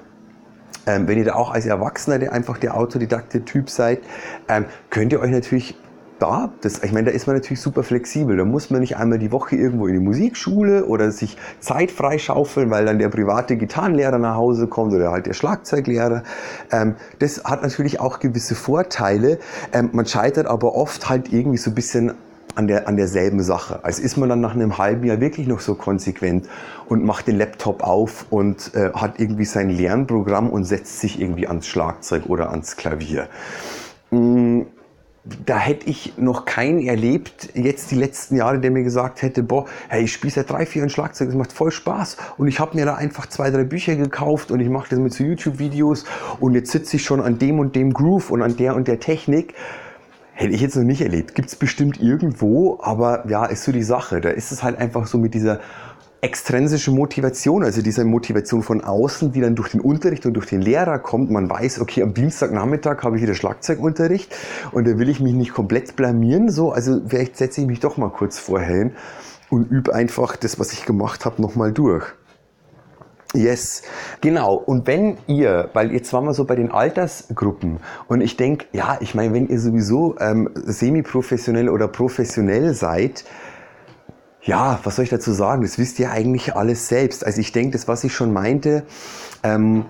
Ähm, 0.86 1.08
wenn 1.08 1.18
ihr 1.18 1.24
da 1.24 1.34
auch 1.34 1.50
als 1.50 1.66
Erwachsener 1.66 2.20
der 2.20 2.32
einfach 2.32 2.58
der 2.58 2.76
autodidakte 2.76 3.44
Typ 3.44 3.70
seid, 3.70 4.00
ähm, 4.48 4.66
könnt 4.90 5.12
ihr 5.12 5.20
euch 5.20 5.32
natürlich 5.32 5.76
da, 6.18 6.50
das, 6.62 6.82
ich 6.82 6.92
meine, 6.92 7.06
da 7.06 7.12
ist 7.12 7.26
man 7.26 7.36
natürlich 7.36 7.60
super 7.60 7.82
flexibel. 7.82 8.36
Da 8.36 8.44
muss 8.44 8.70
man 8.70 8.80
nicht 8.80 8.96
einmal 8.96 9.18
die 9.18 9.32
Woche 9.32 9.56
irgendwo 9.56 9.86
in 9.86 9.94
die 9.94 10.00
Musikschule 10.00 10.86
oder 10.86 11.10
sich 11.10 11.36
Zeit 11.60 11.90
freischaufeln, 11.90 12.70
weil 12.70 12.86
dann 12.86 12.98
der 12.98 13.08
private 13.08 13.56
Gitarrenlehrer 13.56 14.18
nach 14.18 14.36
Hause 14.36 14.66
kommt 14.66 14.94
oder 14.94 15.10
halt 15.10 15.26
der 15.26 15.34
Schlagzeuglehrer. 15.34 16.22
Ähm, 16.72 16.94
das 17.18 17.44
hat 17.44 17.62
natürlich 17.62 18.00
auch 18.00 18.18
gewisse 18.18 18.54
Vorteile. 18.54 19.38
Ähm, 19.72 19.90
man 19.92 20.06
scheitert 20.06 20.46
aber 20.46 20.74
oft 20.74 21.08
halt 21.08 21.32
irgendwie 21.32 21.58
so 21.58 21.70
ein 21.70 21.74
bisschen 21.74 22.14
an, 22.54 22.66
der, 22.66 22.88
an 22.88 22.96
derselben 22.96 23.42
Sache. 23.42 23.80
Also 23.82 24.02
ist 24.02 24.16
man 24.16 24.30
dann 24.30 24.40
nach 24.40 24.54
einem 24.54 24.78
halben 24.78 25.04
Jahr 25.04 25.20
wirklich 25.20 25.46
noch 25.46 25.60
so 25.60 25.74
konsequent 25.74 26.48
und 26.88 27.04
macht 27.04 27.26
den 27.26 27.36
Laptop 27.36 27.82
auf 27.82 28.24
und 28.30 28.74
äh, 28.74 28.92
hat 28.94 29.20
irgendwie 29.20 29.44
sein 29.44 29.68
Lernprogramm 29.68 30.48
und 30.48 30.64
setzt 30.64 31.00
sich 31.00 31.20
irgendwie 31.20 31.46
ans 31.46 31.66
Schlagzeug 31.66 32.26
oder 32.26 32.50
ans 32.50 32.76
Klavier. 32.76 33.28
Mm 34.10 34.62
da 35.44 35.58
hätte 35.58 35.88
ich 35.88 36.14
noch 36.16 36.44
keinen 36.44 36.80
erlebt, 36.80 37.50
jetzt 37.54 37.90
die 37.90 37.96
letzten 37.96 38.36
Jahre, 38.36 38.60
der 38.60 38.70
mir 38.70 38.84
gesagt 38.84 39.22
hätte, 39.22 39.42
boah, 39.42 39.66
hey, 39.88 40.04
ich 40.04 40.12
spiele 40.12 40.32
seit 40.32 40.50
drei, 40.50 40.66
vier 40.66 40.80
Jahren 40.80 40.90
Schlagzeug, 40.90 41.28
das 41.28 41.36
macht 41.36 41.52
voll 41.52 41.72
Spaß 41.72 42.16
und 42.36 42.46
ich 42.46 42.60
habe 42.60 42.76
mir 42.76 42.84
da 42.84 42.94
einfach 42.94 43.26
zwei, 43.26 43.50
drei 43.50 43.64
Bücher 43.64 43.96
gekauft 43.96 44.50
und 44.50 44.60
ich 44.60 44.68
mache 44.68 44.88
das 44.90 44.98
mit 44.98 45.12
so 45.12 45.24
YouTube-Videos 45.24 46.04
und 46.38 46.54
jetzt 46.54 46.70
sitze 46.70 46.96
ich 46.96 47.04
schon 47.04 47.20
an 47.20 47.38
dem 47.38 47.58
und 47.58 47.74
dem 47.74 47.92
Groove 47.92 48.30
und 48.30 48.42
an 48.42 48.56
der 48.56 48.76
und 48.76 48.86
der 48.88 49.00
Technik. 49.00 49.54
Hätte 50.32 50.52
ich 50.52 50.60
jetzt 50.60 50.76
noch 50.76 50.84
nicht 50.84 51.00
erlebt. 51.00 51.34
Gibt 51.34 51.48
es 51.48 51.56
bestimmt 51.56 51.98
irgendwo, 51.98 52.78
aber 52.82 53.26
ja, 53.26 53.46
ist 53.46 53.64
so 53.64 53.72
die 53.72 53.82
Sache. 53.82 54.20
Da 54.20 54.28
ist 54.28 54.52
es 54.52 54.62
halt 54.62 54.78
einfach 54.78 55.06
so 55.06 55.16
mit 55.16 55.32
dieser 55.32 55.60
extrinsische 56.26 56.90
Motivation, 56.90 57.62
also 57.62 57.82
diese 57.82 58.04
Motivation 58.04 58.64
von 58.64 58.82
außen, 58.82 59.30
die 59.30 59.40
dann 59.40 59.54
durch 59.54 59.70
den 59.70 59.80
Unterricht 59.80 60.26
und 60.26 60.34
durch 60.34 60.46
den 60.46 60.60
Lehrer 60.60 60.98
kommt. 60.98 61.30
Man 61.30 61.48
weiß, 61.48 61.80
okay, 61.80 62.02
am 62.02 62.14
Dienstagnachmittag 62.14 63.04
habe 63.04 63.16
ich 63.16 63.22
wieder 63.22 63.34
Schlagzeugunterricht 63.34 64.34
und 64.72 64.88
da 64.88 64.98
will 64.98 65.08
ich 65.08 65.20
mich 65.20 65.34
nicht 65.34 65.54
komplett 65.54 65.94
blamieren. 65.94 66.50
So, 66.50 66.72
also 66.72 67.00
vielleicht 67.06 67.36
setze 67.36 67.60
ich 67.60 67.68
mich 67.68 67.78
doch 67.78 67.96
mal 67.96 68.10
kurz 68.10 68.40
vorher 68.40 68.76
hin 68.76 68.92
und 69.50 69.70
übe 69.70 69.94
einfach 69.94 70.34
das, 70.34 70.58
was 70.58 70.72
ich 70.72 70.84
gemacht 70.84 71.24
habe, 71.24 71.40
nochmal 71.40 71.72
durch. 71.72 72.04
Yes, 73.32 73.82
genau. 74.20 74.54
Und 74.54 74.88
wenn 74.88 75.18
ihr, 75.28 75.70
weil 75.74 75.92
jetzt 75.92 76.12
waren 76.12 76.24
wir 76.24 76.34
so 76.34 76.44
bei 76.44 76.56
den 76.56 76.72
Altersgruppen 76.72 77.78
und 78.08 78.20
ich 78.20 78.36
denke, 78.36 78.66
ja, 78.72 78.98
ich 79.00 79.14
meine, 79.14 79.32
wenn 79.32 79.46
ihr 79.46 79.60
sowieso 79.60 80.16
ähm, 80.18 80.50
semi-professionell 80.54 81.68
oder 81.68 81.86
professionell 81.86 82.74
seid, 82.74 83.24
ja, 84.46 84.78
was 84.84 84.96
soll 84.96 85.02
ich 85.04 85.10
dazu 85.10 85.32
sagen? 85.32 85.62
Das 85.62 85.78
wisst 85.78 85.98
ihr 85.98 86.10
eigentlich 86.10 86.54
alles 86.54 86.88
selbst. 86.88 87.26
Also 87.26 87.40
ich 87.40 87.52
denke, 87.52 87.72
das, 87.72 87.88
was 87.88 88.04
ich 88.04 88.14
schon 88.14 88.32
meinte, 88.32 88.84
ähm, 89.42 89.86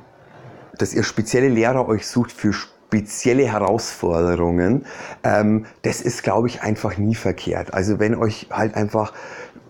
dass 0.78 0.94
ihr 0.94 1.02
spezielle 1.02 1.48
Lehrer 1.48 1.86
euch 1.88 2.06
sucht 2.06 2.32
für 2.32 2.52
spezielle 2.52 3.50
Herausforderungen, 3.50 4.86
ähm, 5.24 5.66
das 5.82 6.00
ist, 6.00 6.22
glaube 6.22 6.48
ich, 6.48 6.62
einfach 6.62 6.96
nie 6.96 7.14
verkehrt. 7.14 7.74
Also 7.74 7.98
wenn 7.98 8.14
euch 8.14 8.48
halt 8.50 8.74
einfach, 8.74 9.12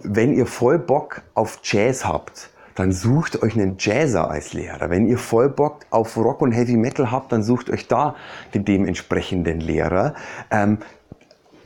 wenn 0.03 0.33
ihr 0.33 0.47
voll 0.47 0.79
Bock 0.79 1.23
auf 1.35 1.59
Jazz 1.65 2.05
habt, 2.05 2.51
dann 2.77 2.93
sucht 2.93 3.43
euch 3.43 3.55
einen 3.55 3.77
Jazzer 3.79 4.31
als 4.31 4.53
Lehrer. 4.53 4.91
Wenn 4.91 5.07
ihr 5.07 5.19
voll 5.19 5.49
Bock 5.49 5.81
auf 5.91 6.17
Rock 6.17 6.43
und 6.43 6.53
Heavy 6.53 6.77
Metal 6.77 7.11
habt, 7.11 7.33
dann 7.33 7.43
sucht 7.43 7.71
euch 7.71 7.89
da 7.89 8.15
den 8.55 8.65
dementsprechenden 8.65 9.61
Lehrer. 9.61 10.15
Ähm, 10.51 10.79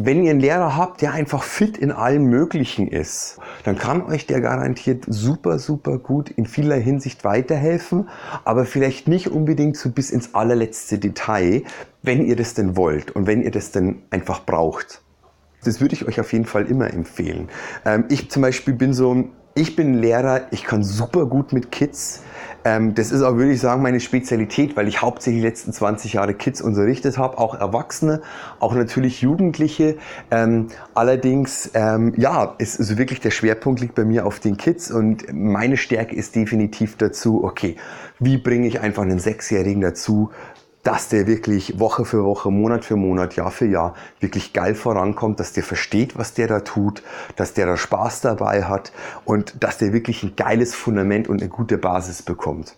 wenn 0.05 0.25
ihr 0.25 0.31
einen 0.31 0.41
Lehrer 0.41 0.77
habt, 0.77 1.03
der 1.03 1.13
einfach 1.13 1.43
fit 1.43 1.77
in 1.77 1.93
allem 1.93 2.25
Möglichen 2.25 2.89
ist, 2.89 3.39
dann 3.65 3.77
kann 3.77 4.03
euch 4.03 4.27
der 4.27 4.41
garantiert 4.41 5.05
super, 5.07 5.59
super 5.59 5.99
gut 5.99 6.31
in 6.31 6.47
vieler 6.47 6.77
Hinsicht 6.77 7.25
weiterhelfen, 7.25 8.09
aber 8.45 8.65
vielleicht 8.65 9.09
nicht 9.09 9.29
unbedingt 9.29 9.77
so 9.77 9.91
bis 9.91 10.11
ins 10.11 10.35
allerletzte 10.35 10.99
Detail, 10.99 11.65
wenn 12.03 12.25
ihr 12.25 12.37
das 12.37 12.55
denn 12.55 12.77
wollt 12.77 13.11
und 13.11 13.27
wenn 13.27 13.43
ihr 13.43 13.51
das 13.51 13.73
denn 13.73 14.03
einfach 14.11 14.47
braucht. 14.47 15.03
Das 15.65 15.83
würde 15.83 15.95
ich 15.95 16.07
euch 16.07 16.19
auf 16.19 16.33
jeden 16.33 16.47
Fall 16.47 16.65
immer 16.67 16.93
empfehlen. 16.93 17.51
Ähm, 17.85 18.07
ich 18.09 18.31
zum 18.31 18.41
Beispiel 18.41 18.73
bin 18.73 18.95
so, 18.95 19.29
ich 19.55 19.77
bin 19.77 19.95
Lehrer, 20.01 20.43
ich 20.53 20.65
kann 20.65 20.85
super 20.85 21.27
gut 21.27 21.53
mit 21.53 21.73
Kids. 21.73 22.23
Ähm, 22.65 22.95
das 22.95 23.11
ist 23.11 23.23
auch, 23.23 23.37
würde 23.37 23.53
ich 23.53 23.61
sagen, 23.61 23.83
meine 23.83 24.01
Spezialität, 24.01 24.77
weil 24.77 24.87
ich 24.87 25.01
hauptsächlich 25.01 25.43
die 25.43 25.49
letzten 25.49 25.73
20 25.73 26.13
Jahre 26.15 26.35
Kids 26.35 26.61
unterrichtet 26.61 27.17
habe, 27.19 27.39
auch 27.39 27.55
Erwachsene, 27.55 28.21
auch 28.59 28.75
natürlich 28.75 29.23
Jugendliche. 29.23 29.97
Ähm, 30.31 30.69
allerdings, 30.95 31.71
ähm, 31.75 32.13
ja, 32.17 32.55
ist 32.59 32.79
also 32.79 32.99
wirklich 32.99 33.21
der 33.21 33.31
Schwerpunkt 33.31 33.81
liegt 33.81 33.95
bei 33.95 34.05
mir 34.05 34.27
auf 34.27 34.41
den 34.41 34.57
Kids 34.57 34.91
und 34.91 35.33
meine 35.33 35.77
Stärke 35.77 36.15
ist 36.15 36.37
definitiv 36.37 36.97
dazu, 36.97 37.43
okay, 37.43 37.77
wie 38.19 38.37
bringe 38.37 38.67
ich 38.67 38.81
einfach 38.81 39.03
einen 39.03 39.19
Sechsjährigen 39.19 39.81
dazu, 39.81 40.31
dass 40.83 41.09
der 41.09 41.27
wirklich 41.27 41.79
Woche 41.79 42.05
für 42.05 42.25
Woche, 42.25 42.51
Monat 42.51 42.85
für 42.85 42.97
Monat, 42.97 43.37
Jahr 43.37 43.51
für 43.51 43.67
Jahr 43.67 43.95
wirklich 44.21 44.53
geil 44.53 44.75
vorankommt, 44.75 45.41
dass 45.41 45.53
der 45.53 45.63
versteht, 45.63 46.17
was 46.19 46.35
der 46.35 46.47
da 46.47 46.61
tut, 46.61 47.03
dass 47.37 47.53
der 47.53 47.67
da 47.67 47.77
Spaß 47.77 48.23
dabei 48.23 48.65
hat 48.65 48.93
und 49.25 49.63
dass 49.63 49.79
der 49.79 49.93
wirklich 49.93 50.23
ein 50.23 50.37
geiles 50.37 50.75
Fundament 50.75 51.29
und 51.29 51.41
eine 51.41 51.51
gute 51.51 51.79
Basis 51.79 52.23
bekommt. 52.23 52.77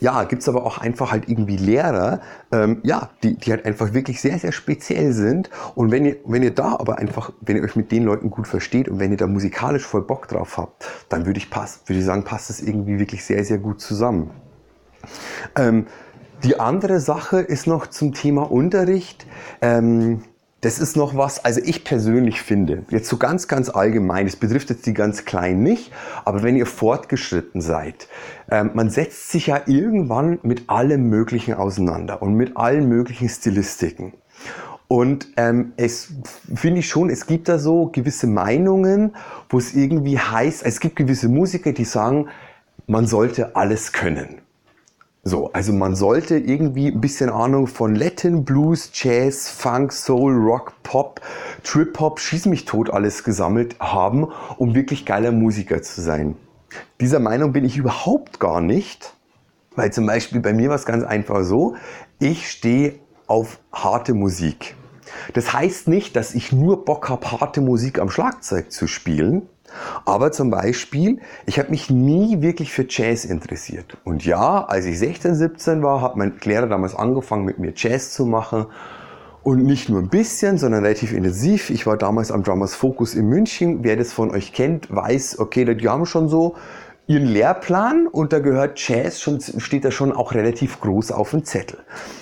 Ja, 0.00 0.24
gibt's 0.24 0.48
aber 0.48 0.64
auch 0.64 0.78
einfach 0.78 1.12
halt 1.12 1.28
irgendwie 1.28 1.56
Lehrer, 1.56 2.20
ähm, 2.52 2.80
ja, 2.82 3.10
die, 3.22 3.36
die 3.36 3.50
halt 3.52 3.64
einfach 3.64 3.94
wirklich 3.94 4.20
sehr, 4.20 4.38
sehr 4.38 4.52
speziell 4.52 5.12
sind. 5.12 5.50
Und 5.74 5.92
wenn 5.92 6.04
ihr, 6.04 6.16
wenn 6.24 6.42
ihr 6.42 6.52
da 6.52 6.76
aber 6.76 6.98
einfach, 6.98 7.32
wenn 7.40 7.56
ihr 7.56 7.62
euch 7.62 7.76
mit 7.76 7.92
den 7.92 8.04
Leuten 8.04 8.30
gut 8.30 8.48
versteht 8.48 8.88
und 8.88 8.98
wenn 8.98 9.12
ihr 9.12 9.16
da 9.16 9.26
musikalisch 9.26 9.84
voll 9.84 10.02
Bock 10.02 10.26
drauf 10.26 10.58
habt, 10.58 10.84
dann 11.08 11.26
würde 11.26 11.38
ich, 11.38 11.48
pass, 11.48 11.80
würde 11.86 12.00
ich 12.00 12.04
sagen, 12.04 12.24
passt 12.24 12.50
es 12.50 12.60
irgendwie 12.60 12.98
wirklich 12.98 13.24
sehr, 13.24 13.44
sehr 13.44 13.58
gut 13.58 13.80
zusammen. 13.80 14.30
Ähm, 15.56 15.86
die 16.42 16.58
andere 16.58 17.00
Sache 17.00 17.40
ist 17.40 17.66
noch 17.66 17.86
zum 17.86 18.12
Thema 18.12 18.50
Unterricht. 18.50 19.26
Ähm, 19.62 20.22
das 20.64 20.78
ist 20.78 20.96
noch 20.96 21.14
was, 21.14 21.44
also 21.44 21.60
ich 21.62 21.84
persönlich 21.84 22.40
finde, 22.40 22.84
jetzt 22.88 23.10
so 23.10 23.18
ganz, 23.18 23.48
ganz 23.48 23.68
allgemein, 23.68 24.24
das 24.24 24.36
betrifft 24.36 24.70
jetzt 24.70 24.86
die 24.86 24.94
ganz 24.94 25.26
Kleinen 25.26 25.62
nicht, 25.62 25.92
aber 26.24 26.42
wenn 26.42 26.56
ihr 26.56 26.64
fortgeschritten 26.64 27.60
seid, 27.60 28.08
ähm, 28.50 28.70
man 28.72 28.88
setzt 28.88 29.30
sich 29.30 29.48
ja 29.48 29.60
irgendwann 29.66 30.38
mit 30.42 30.70
allem 30.70 31.10
Möglichen 31.10 31.52
auseinander 31.52 32.22
und 32.22 32.34
mit 32.34 32.56
allen 32.56 32.88
möglichen 32.88 33.28
Stilistiken. 33.28 34.14
Und 34.88 35.28
ähm, 35.36 35.72
es 35.76 36.14
finde 36.54 36.80
ich 36.80 36.88
schon, 36.88 37.10
es 37.10 37.26
gibt 37.26 37.48
da 37.48 37.58
so 37.58 37.86
gewisse 37.86 38.26
Meinungen, 38.26 39.16
wo 39.50 39.58
es 39.58 39.74
irgendwie 39.74 40.18
heißt, 40.18 40.64
es 40.64 40.80
gibt 40.80 40.96
gewisse 40.96 41.28
Musiker, 41.28 41.72
die 41.72 41.84
sagen, 41.84 42.28
man 42.86 43.06
sollte 43.06 43.54
alles 43.54 43.92
können. 43.92 44.43
So, 45.26 45.50
also 45.54 45.72
man 45.72 45.94
sollte 45.94 46.36
irgendwie 46.36 46.88
ein 46.88 47.00
bisschen 47.00 47.30
Ahnung 47.30 47.66
von 47.66 47.94
Latin, 47.94 48.44
Blues, 48.44 48.90
Jazz, 48.92 49.48
Funk, 49.48 49.90
Soul, 49.90 50.34
Rock, 50.34 50.74
Pop, 50.82 51.22
Trip 51.62 51.98
Hop, 51.98 52.20
Schieß 52.20 52.44
mich 52.44 52.66
tot 52.66 52.90
alles 52.90 53.24
gesammelt 53.24 53.80
haben, 53.80 54.28
um 54.58 54.74
wirklich 54.74 55.06
geiler 55.06 55.32
Musiker 55.32 55.80
zu 55.80 56.02
sein. 56.02 56.36
Dieser 57.00 57.20
Meinung 57.20 57.54
bin 57.54 57.64
ich 57.64 57.78
überhaupt 57.78 58.38
gar 58.38 58.60
nicht, 58.60 59.14
weil 59.76 59.90
zum 59.94 60.04
Beispiel 60.04 60.40
bei 60.40 60.52
mir 60.52 60.68
war 60.68 60.76
es 60.76 60.84
ganz 60.84 61.04
einfach 61.04 61.42
so, 61.42 61.74
ich 62.18 62.50
stehe 62.50 62.96
auf 63.26 63.60
harte 63.72 64.12
Musik. 64.12 64.76
Das 65.32 65.54
heißt 65.54 65.88
nicht, 65.88 66.16
dass 66.16 66.34
ich 66.34 66.52
nur 66.52 66.84
Bock 66.84 67.08
habe, 67.08 67.32
harte 67.32 67.62
Musik 67.62 67.98
am 67.98 68.10
Schlagzeug 68.10 68.70
zu 68.70 68.86
spielen, 68.86 69.48
aber 70.04 70.32
zum 70.32 70.50
Beispiel, 70.50 71.20
ich 71.46 71.58
habe 71.58 71.70
mich 71.70 71.90
nie 71.90 72.40
wirklich 72.42 72.72
für 72.72 72.86
Jazz 72.88 73.24
interessiert. 73.24 73.96
Und 74.04 74.24
ja, 74.24 74.64
als 74.64 74.84
ich 74.84 74.98
16, 74.98 75.34
17 75.34 75.82
war, 75.82 76.00
hat 76.00 76.16
mein 76.16 76.34
Lehrer 76.42 76.66
damals 76.66 76.94
angefangen, 76.94 77.44
mit 77.44 77.58
mir 77.58 77.72
Jazz 77.74 78.12
zu 78.12 78.26
machen. 78.26 78.66
Und 79.42 79.62
nicht 79.62 79.90
nur 79.90 80.00
ein 80.00 80.08
bisschen, 80.08 80.56
sondern 80.56 80.84
relativ 80.84 81.12
intensiv. 81.12 81.68
Ich 81.68 81.86
war 81.86 81.98
damals 81.98 82.32
am 82.32 82.42
Drummers 82.42 82.74
Focus 82.74 83.14
in 83.14 83.28
München. 83.28 83.80
Wer 83.82 83.96
das 83.96 84.10
von 84.10 84.30
euch 84.30 84.54
kennt, 84.54 84.94
weiß, 84.94 85.38
okay, 85.38 85.66
die 85.74 85.86
haben 85.86 86.06
schon 86.06 86.28
so 86.28 86.54
ihren 87.06 87.26
Lehrplan 87.26 88.06
und 88.06 88.32
da 88.32 88.38
gehört 88.38 88.78
Jazz 88.78 89.20
schon, 89.20 89.40
steht 89.40 89.84
da 89.84 89.90
schon 89.90 90.12
auch 90.12 90.32
relativ 90.32 90.80
groß 90.80 91.12
auf 91.12 91.30
dem 91.30 91.44
Zettel. 91.44 91.80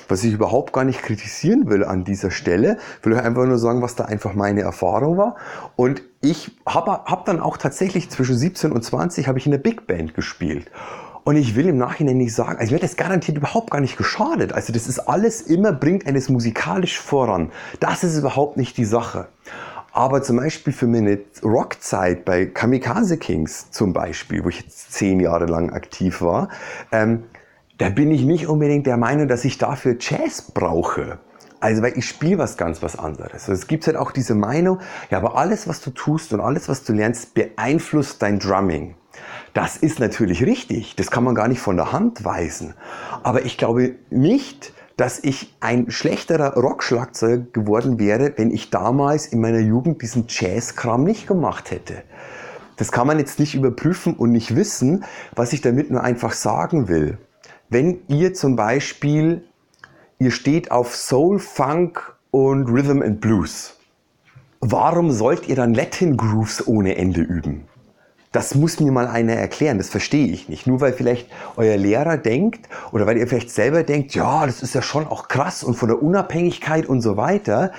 Was 0.08 0.24
ich 0.24 0.32
überhaupt 0.32 0.72
gar 0.72 0.84
nicht 0.84 1.02
kritisieren 1.02 1.68
will 1.68 1.84
an 1.84 2.04
dieser 2.04 2.30
Stelle, 2.30 2.78
will 3.02 3.12
euch 3.12 3.22
einfach 3.22 3.46
nur 3.46 3.58
sagen, 3.58 3.80
was 3.80 3.94
da 3.94 4.04
einfach 4.04 4.34
meine 4.34 4.62
Erfahrung 4.62 5.16
war. 5.16 5.36
Und 5.76 6.02
ich 6.20 6.56
habe 6.66 6.90
hab 7.04 7.24
dann 7.24 7.40
auch 7.40 7.56
tatsächlich 7.56 8.10
zwischen 8.10 8.36
17 8.36 8.72
und 8.72 8.82
20 8.82 9.28
habe 9.28 9.38
ich 9.38 9.46
in 9.46 9.52
der 9.52 9.58
Big 9.58 9.86
Band 9.86 10.14
gespielt. 10.14 10.70
Und 11.24 11.36
ich 11.36 11.54
will 11.54 11.68
im 11.68 11.78
Nachhinein 11.78 12.16
nicht 12.16 12.34
sagen, 12.34 12.58
also 12.58 12.72
mir 12.72 12.78
hat 12.78 12.82
das 12.82 12.96
garantiert 12.96 13.38
überhaupt 13.38 13.70
gar 13.70 13.80
nicht 13.80 13.96
geschadet. 13.96 14.52
Also 14.52 14.72
das 14.72 14.88
ist 14.88 14.98
alles 14.98 15.40
immer, 15.40 15.72
bringt 15.72 16.06
eines 16.06 16.28
musikalisch 16.28 16.98
voran. 16.98 17.52
Das 17.78 18.02
ist 18.02 18.18
überhaupt 18.18 18.56
nicht 18.56 18.76
die 18.76 18.84
Sache. 18.84 19.28
Aber 19.92 20.22
zum 20.22 20.38
Beispiel 20.38 20.72
für 20.72 20.86
meine 20.86 21.18
Rockzeit 21.42 22.24
bei 22.24 22.46
Kamikaze 22.46 23.18
Kings 23.18 23.70
zum 23.70 23.92
Beispiel, 23.92 24.42
wo 24.42 24.48
ich 24.48 24.60
jetzt 24.60 24.92
zehn 24.92 25.20
Jahre 25.20 25.44
lang 25.44 25.70
aktiv 25.70 26.22
war, 26.22 26.48
ähm, 26.90 27.24
da 27.76 27.90
bin 27.90 28.10
ich 28.10 28.22
nicht 28.22 28.46
unbedingt 28.46 28.86
der 28.86 28.96
Meinung, 28.96 29.28
dass 29.28 29.44
ich 29.44 29.58
dafür 29.58 29.96
Jazz 29.98 30.50
brauche. 30.52 31.18
Also, 31.60 31.82
weil 31.82 31.96
ich 31.96 32.08
spiele 32.08 32.38
was 32.38 32.56
ganz 32.56 32.82
was 32.82 32.98
anderes. 32.98 33.32
Also, 33.48 33.52
es 33.52 33.66
gibt 33.66 33.86
halt 33.86 33.96
auch 33.96 34.12
diese 34.12 34.34
Meinung, 34.34 34.80
ja, 35.10 35.18
aber 35.18 35.36
alles, 35.36 35.68
was 35.68 35.80
du 35.80 35.90
tust 35.90 36.32
und 36.32 36.40
alles, 36.40 36.68
was 36.68 36.84
du 36.84 36.92
lernst, 36.92 37.34
beeinflusst 37.34 38.22
dein 38.22 38.38
Drumming. 38.38 38.94
Das 39.52 39.76
ist 39.76 40.00
natürlich 40.00 40.44
richtig. 40.44 40.96
Das 40.96 41.10
kann 41.10 41.22
man 41.22 41.34
gar 41.34 41.48
nicht 41.48 41.60
von 41.60 41.76
der 41.76 41.92
Hand 41.92 42.24
weisen. 42.24 42.74
Aber 43.22 43.44
ich 43.44 43.58
glaube 43.58 43.96
nicht, 44.10 44.72
dass 44.96 45.18
ich 45.22 45.54
ein 45.60 45.90
schlechterer 45.90 46.54
Rockschlagzeuger 46.54 47.46
geworden 47.52 47.98
wäre, 47.98 48.32
wenn 48.36 48.50
ich 48.50 48.70
damals 48.70 49.26
in 49.26 49.40
meiner 49.40 49.60
Jugend 49.60 50.02
diesen 50.02 50.26
Jazzkram 50.28 51.04
nicht 51.04 51.26
gemacht 51.26 51.70
hätte. 51.70 52.02
Das 52.76 52.90
kann 52.90 53.06
man 53.06 53.18
jetzt 53.18 53.38
nicht 53.38 53.54
überprüfen 53.54 54.14
und 54.14 54.32
nicht 54.32 54.56
wissen, 54.56 55.04
was 55.34 55.52
ich 55.52 55.60
damit 55.60 55.90
nur 55.90 56.02
einfach 56.02 56.32
sagen 56.32 56.88
will. 56.88 57.18
Wenn 57.68 58.00
ihr 58.08 58.34
zum 58.34 58.56
Beispiel, 58.56 59.44
ihr 60.18 60.30
steht 60.30 60.70
auf 60.70 60.96
Soul, 60.96 61.38
Funk 61.38 62.14
und 62.30 62.68
Rhythm 62.68 63.02
and 63.02 63.20
Blues, 63.20 63.78
warum 64.60 65.10
sollt 65.10 65.48
ihr 65.48 65.56
dann 65.56 65.74
Latin 65.74 66.16
Grooves 66.16 66.66
ohne 66.66 66.96
Ende 66.96 67.20
üben? 67.20 67.68
Das 68.32 68.54
muss 68.54 68.80
mir 68.80 68.90
mal 68.90 69.06
einer 69.06 69.34
erklären, 69.34 69.76
das 69.76 69.90
verstehe 69.90 70.26
ich 70.26 70.48
nicht. 70.48 70.66
Nur 70.66 70.80
weil 70.80 70.94
vielleicht 70.94 71.28
euer 71.56 71.76
Lehrer 71.76 72.16
denkt 72.16 72.66
oder 72.90 73.06
weil 73.06 73.18
ihr 73.18 73.26
vielleicht 73.26 73.50
selber 73.50 73.82
denkt, 73.82 74.14
ja, 74.14 74.46
das 74.46 74.62
ist 74.62 74.74
ja 74.74 74.80
schon 74.80 75.06
auch 75.06 75.28
krass 75.28 75.62
und 75.62 75.74
von 75.74 75.88
der 75.88 76.02
Unabhängigkeit 76.02 76.86
und 76.86 77.02
so 77.02 77.18
weiter. 77.18 77.72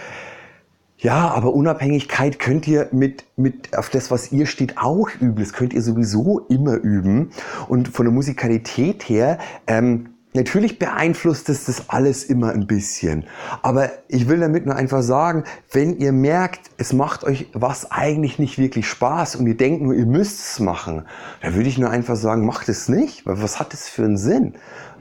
Ja, 1.00 1.32
aber 1.32 1.54
Unabhängigkeit 1.54 2.40
könnt 2.40 2.66
ihr 2.68 2.88
mit, 2.92 3.26
mit 3.36 3.76
auf 3.76 3.90
das, 3.90 4.10
was 4.10 4.32
ihr 4.32 4.46
steht, 4.46 4.78
auch 4.78 5.10
üben. 5.20 5.36
Das 5.36 5.52
könnt 5.52 5.74
ihr 5.74 5.82
sowieso 5.82 6.40
immer 6.48 6.76
üben. 6.76 7.32
Und 7.68 7.90
von 7.90 8.06
der 8.06 8.14
Musikalität 8.14 9.10
her, 9.10 9.40
ähm, 9.68 10.13
Natürlich 10.34 10.80
beeinflusst 10.80 11.48
es 11.50 11.66
das 11.66 11.90
alles 11.90 12.24
immer 12.24 12.52
ein 12.52 12.66
bisschen. 12.66 13.26
Aber 13.62 13.92
ich 14.08 14.28
will 14.28 14.40
damit 14.40 14.66
nur 14.66 14.76
einfach 14.76 15.04
sagen, 15.04 15.44
wenn 15.72 15.98
ihr 16.00 16.12
merkt, 16.12 16.72
es 16.78 16.92
macht 16.92 17.24
euch 17.24 17.48
was 17.54 17.92
eigentlich 17.92 18.40
nicht 18.40 18.58
wirklich 18.58 18.88
Spaß 18.88 19.36
und 19.36 19.46
ihr 19.46 19.58
denkt 19.58 19.84
nur, 19.84 19.94
ihr 19.94 20.08
müsst 20.08 20.40
es 20.40 20.60
machen, 20.60 21.06
dann 21.42 21.54
würde 21.54 21.70
ich 21.70 21.78
nur 21.78 21.92
einfach 21.92 22.16
sagen, 22.16 22.46
macht 22.46 22.68
es 22.68 22.90
nicht. 22.90 23.28
Weil 23.28 23.42
was 23.44 23.60
hat 23.60 23.74
es 23.76 23.88
für 23.88 24.04
einen 24.04 24.18
Sinn? 24.18 24.56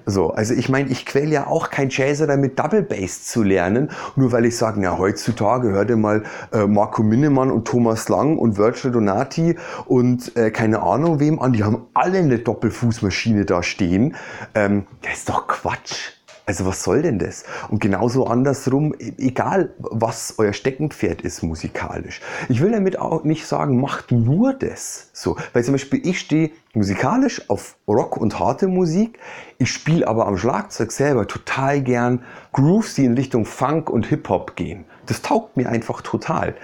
So, 0.07 0.31
also 0.31 0.55
ich 0.55 0.69
meine, 0.69 0.91
ich 0.91 1.07
quäle 1.07 1.31
ja 1.31 1.47
auch 1.47 1.71
kein 1.71 1.89
Jazzer 1.91 2.27
damit 2.27 2.59
Double 2.59 2.83
Bass 2.83 3.25
zu 3.25 3.43
lernen, 3.43 3.91
nur 4.17 4.33
weil 4.33 4.45
ich 4.45 4.57
sage, 4.57 4.81
na 4.81 4.99
heutzutage 4.99 5.71
hört 5.71 5.91
ihr 5.91 5.97
mal 5.97 6.25
äh, 6.53 6.67
Marco 6.67 7.03
Minnemann 7.03 7.51
und 7.51 7.67
Thomas 7.67 8.09
Lang 8.09 8.39
und 8.39 8.57
Virgil 8.57 8.91
Donati 8.91 9.57
und 9.87 10.37
äh, 10.37 10.51
keine 10.51 10.83
Ahnung 10.83 11.21
wem 11.21 11.41
an, 11.41 11.53
die 11.53 11.65
haben 11.65 11.87
alle 11.95 12.19
eine 12.19 12.39
Doppelfußmaschine 12.39 13.45
da 13.45 13.63
stehen. 13.63 14.17
Ähm, 14.55 14.87
das 15.03 15.19
ist 15.19 15.29
doch 15.29 15.47
Quatsch. 15.47 16.22
Also 16.53 16.67
was 16.67 16.83
soll 16.83 17.01
denn 17.01 17.19
das? 17.19 17.45
Und 17.71 17.81
genauso 17.81 18.27
andersrum, 18.27 18.93
e-, 18.99 19.15
egal 19.17 19.73
was 19.79 20.35
euer 20.37 20.53
Steckenpferd 20.53 21.23
ist 21.23 21.43
musikalisch. 21.43 22.21
Ich 22.51 22.61
will 22.61 22.73
damit 22.73 22.99
auch 22.99 23.25
nicht 23.25 23.47
sagen, 23.47 23.81
macht 23.81 24.13
nur 24.13 24.53
das. 24.53 25.09
So, 25.15 25.39
weil 25.55 25.65
zum 25.65 25.73
Beispiel 25.73 26.07
ich 26.07 26.21
stehe 26.21 26.51
musikalisch 26.75 27.49
auf 27.49 27.77
Rock 27.89 28.19
und 28.19 28.39
harte 28.39 28.69
Musik. 28.69 29.19
Ich 29.57 29.71
spiele 29.71 30.07
aber 30.07 30.27
am 30.27 30.37
Schlagzeug 30.37 30.93
selber 30.93 31.27
total 31.27 31.81
gern 31.81 32.23
Grooves, 32.53 32.97
die 32.97 33.07
in 33.07 33.15
Richtung 33.15 33.47
Funk 33.47 33.89
und 33.89 34.05
Hip 34.05 34.29
Hop 34.29 34.55
gehen. 34.55 34.85
Das 35.07 35.23
taugt 35.23 35.57
mir 35.57 35.71
einfach 35.71 36.03
total. 36.03 36.55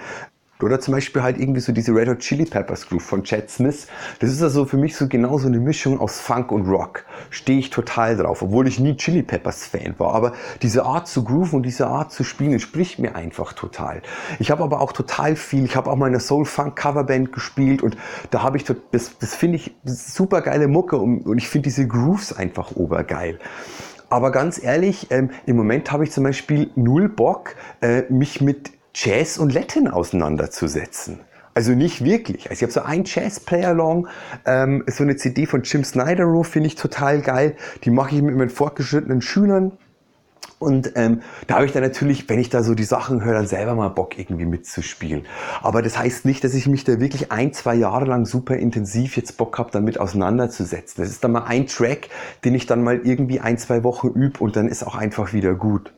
Oder 0.61 0.81
zum 0.81 0.93
Beispiel 0.93 1.23
halt 1.23 1.37
irgendwie 1.37 1.61
so 1.61 1.71
diese 1.71 1.95
Red 1.95 2.09
Hot 2.09 2.19
Chili 2.19 2.43
Peppers 2.43 2.89
Groove 2.89 3.01
von 3.01 3.23
Chad 3.23 3.49
Smith. 3.49 3.87
Das 4.19 4.29
ist 4.29 4.41
also 4.41 4.65
für 4.65 4.75
mich 4.75 4.93
so 4.93 5.07
genau 5.07 5.37
so 5.37 5.47
eine 5.47 5.57
Mischung 5.57 6.01
aus 6.01 6.19
Funk 6.19 6.51
und 6.51 6.67
Rock. 6.67 7.05
Stehe 7.29 7.59
ich 7.59 7.69
total 7.69 8.17
drauf, 8.17 8.41
obwohl 8.41 8.67
ich 8.67 8.77
nie 8.77 8.97
Chili 8.97 9.23
Peppers 9.23 9.65
Fan 9.65 9.95
war. 9.99 10.13
Aber 10.13 10.33
diese 10.61 10.83
Art 10.83 11.07
zu 11.07 11.23
grooven 11.23 11.57
und 11.57 11.63
diese 11.65 11.87
Art 11.87 12.11
zu 12.11 12.25
spielen 12.25 12.51
entspricht 12.51 12.99
mir 12.99 13.15
einfach 13.15 13.53
total. 13.53 14.01
Ich 14.39 14.51
habe 14.51 14.61
aber 14.61 14.81
auch 14.81 14.91
total 14.91 15.37
viel, 15.37 15.63
ich 15.63 15.77
habe 15.77 15.89
auch 15.89 15.95
mal 15.95 16.07
eine 16.07 16.19
Soul 16.19 16.43
Funk 16.43 16.75
Coverband 16.75 17.31
gespielt 17.31 17.81
und 17.81 17.95
da 18.29 18.43
habe 18.43 18.57
ich, 18.57 18.65
das, 18.65 19.17
das 19.17 19.35
finde 19.35 19.59
ich 19.59 19.77
super 19.85 20.41
geile 20.41 20.67
Mucke 20.67 20.97
und, 20.97 21.25
und 21.25 21.37
ich 21.37 21.47
finde 21.47 21.69
diese 21.69 21.87
Grooves 21.87 22.33
einfach 22.33 22.75
obergeil. 22.75 23.39
Aber 24.09 24.31
ganz 24.31 24.61
ehrlich, 24.61 25.07
ähm, 25.11 25.29
im 25.45 25.55
Moment 25.55 25.89
habe 25.91 26.03
ich 26.03 26.11
zum 26.11 26.25
Beispiel 26.25 26.71
null 26.75 27.07
Bock, 27.07 27.55
äh, 27.79 28.03
mich 28.09 28.41
mit 28.41 28.71
Jazz 28.93 29.37
und 29.37 29.53
Latin 29.53 29.87
auseinanderzusetzen. 29.87 31.19
Also 31.53 31.73
nicht 31.73 32.03
wirklich. 32.03 32.49
Also 32.49 32.53
ich 32.53 32.63
habe 32.63 32.71
so 32.71 32.81
ein 32.81 33.03
Jazz 33.05 33.39
Play-Along, 33.39 34.07
ähm, 34.45 34.83
so 34.87 35.03
eine 35.03 35.15
CD 35.15 35.45
von 35.45 35.63
Jim 35.63 35.83
Snyder, 35.83 36.43
finde 36.43 36.67
ich 36.67 36.75
total 36.75 37.21
geil. 37.21 37.55
Die 37.83 37.89
mache 37.89 38.15
ich 38.15 38.21
mit 38.21 38.35
meinen 38.35 38.49
fortgeschrittenen 38.49 39.21
Schülern. 39.21 39.73
Und 40.59 40.91
ähm, 40.95 41.21
da 41.47 41.55
habe 41.55 41.65
ich 41.65 41.71
dann 41.71 41.83
natürlich, 41.83 42.27
wenn 42.27 42.37
ich 42.37 42.49
da 42.49 42.63
so 42.63 42.75
die 42.75 42.83
Sachen 42.83 43.23
höre, 43.23 43.33
dann 43.33 43.47
selber 43.47 43.75
mal 43.75 43.87
Bock 43.87 44.19
irgendwie 44.19 44.45
mitzuspielen. 44.45 45.25
Aber 45.61 45.81
das 45.81 45.97
heißt 45.97 46.25
nicht, 46.25 46.43
dass 46.43 46.53
ich 46.53 46.67
mich 46.67 46.83
da 46.83 46.99
wirklich 46.99 47.31
ein, 47.31 47.53
zwei 47.53 47.75
Jahre 47.75 48.05
lang 48.05 48.25
super 48.25 48.57
intensiv 48.57 49.15
jetzt 49.15 49.37
Bock 49.37 49.57
habe, 49.57 49.71
damit 49.71 49.99
auseinanderzusetzen. 49.99 51.01
Das 51.01 51.11
ist 51.11 51.23
dann 51.23 51.31
mal 51.31 51.45
ein 51.45 51.67
Track, 51.67 52.09
den 52.43 52.55
ich 52.55 52.65
dann 52.65 52.83
mal 52.83 52.99
irgendwie 53.05 53.39
ein, 53.39 53.57
zwei 53.57 53.83
Wochen 53.85 54.09
übe 54.09 54.39
und 54.39 54.57
dann 54.57 54.67
ist 54.67 54.85
auch 54.85 54.95
einfach 54.95 55.31
wieder 55.31 55.55
gut. 55.55 55.93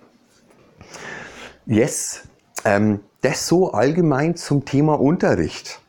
Yes, 1.65 2.23
das 2.63 3.47
so 3.47 3.71
allgemein 3.71 4.35
zum 4.35 4.65
Thema 4.65 4.99
Unterricht. 4.99 5.81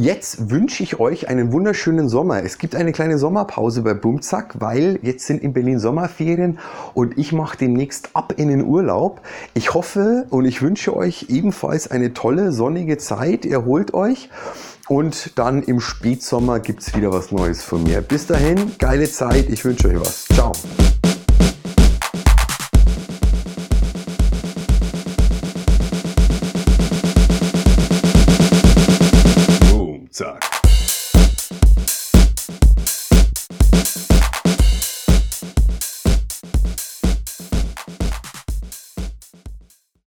Jetzt 0.00 0.48
wünsche 0.50 0.84
ich 0.84 1.00
euch 1.00 1.28
einen 1.28 1.52
wunderschönen 1.52 2.08
Sommer. 2.08 2.44
Es 2.44 2.58
gibt 2.58 2.76
eine 2.76 2.92
kleine 2.92 3.18
Sommerpause 3.18 3.82
bei 3.82 3.94
Bumzack, 3.94 4.60
weil 4.60 5.00
jetzt 5.02 5.26
sind 5.26 5.42
in 5.42 5.52
Berlin 5.52 5.80
Sommerferien 5.80 6.60
und 6.94 7.18
ich 7.18 7.32
mache 7.32 7.58
demnächst 7.58 8.10
ab 8.14 8.32
in 8.36 8.48
den 8.48 8.64
Urlaub. 8.64 9.22
Ich 9.54 9.74
hoffe 9.74 10.26
und 10.30 10.44
ich 10.44 10.62
wünsche 10.62 10.96
euch 10.96 11.26
ebenfalls 11.30 11.90
eine 11.90 12.14
tolle 12.14 12.52
sonnige 12.52 12.96
Zeit. 12.98 13.44
Erholt 13.44 13.92
euch 13.92 14.30
Und 14.88 15.36
dann 15.36 15.64
im 15.64 15.80
Spätsommer 15.80 16.60
gibt 16.60 16.82
es 16.82 16.94
wieder 16.94 17.12
was 17.12 17.32
Neues 17.32 17.62
von 17.62 17.82
mir. 17.82 18.00
Bis 18.00 18.28
dahin, 18.28 18.76
geile 18.78 19.10
Zeit. 19.10 19.50
Ich 19.50 19.64
wünsche 19.64 19.88
euch 19.88 20.00
was. 20.00 20.26
Ciao. 20.26 20.52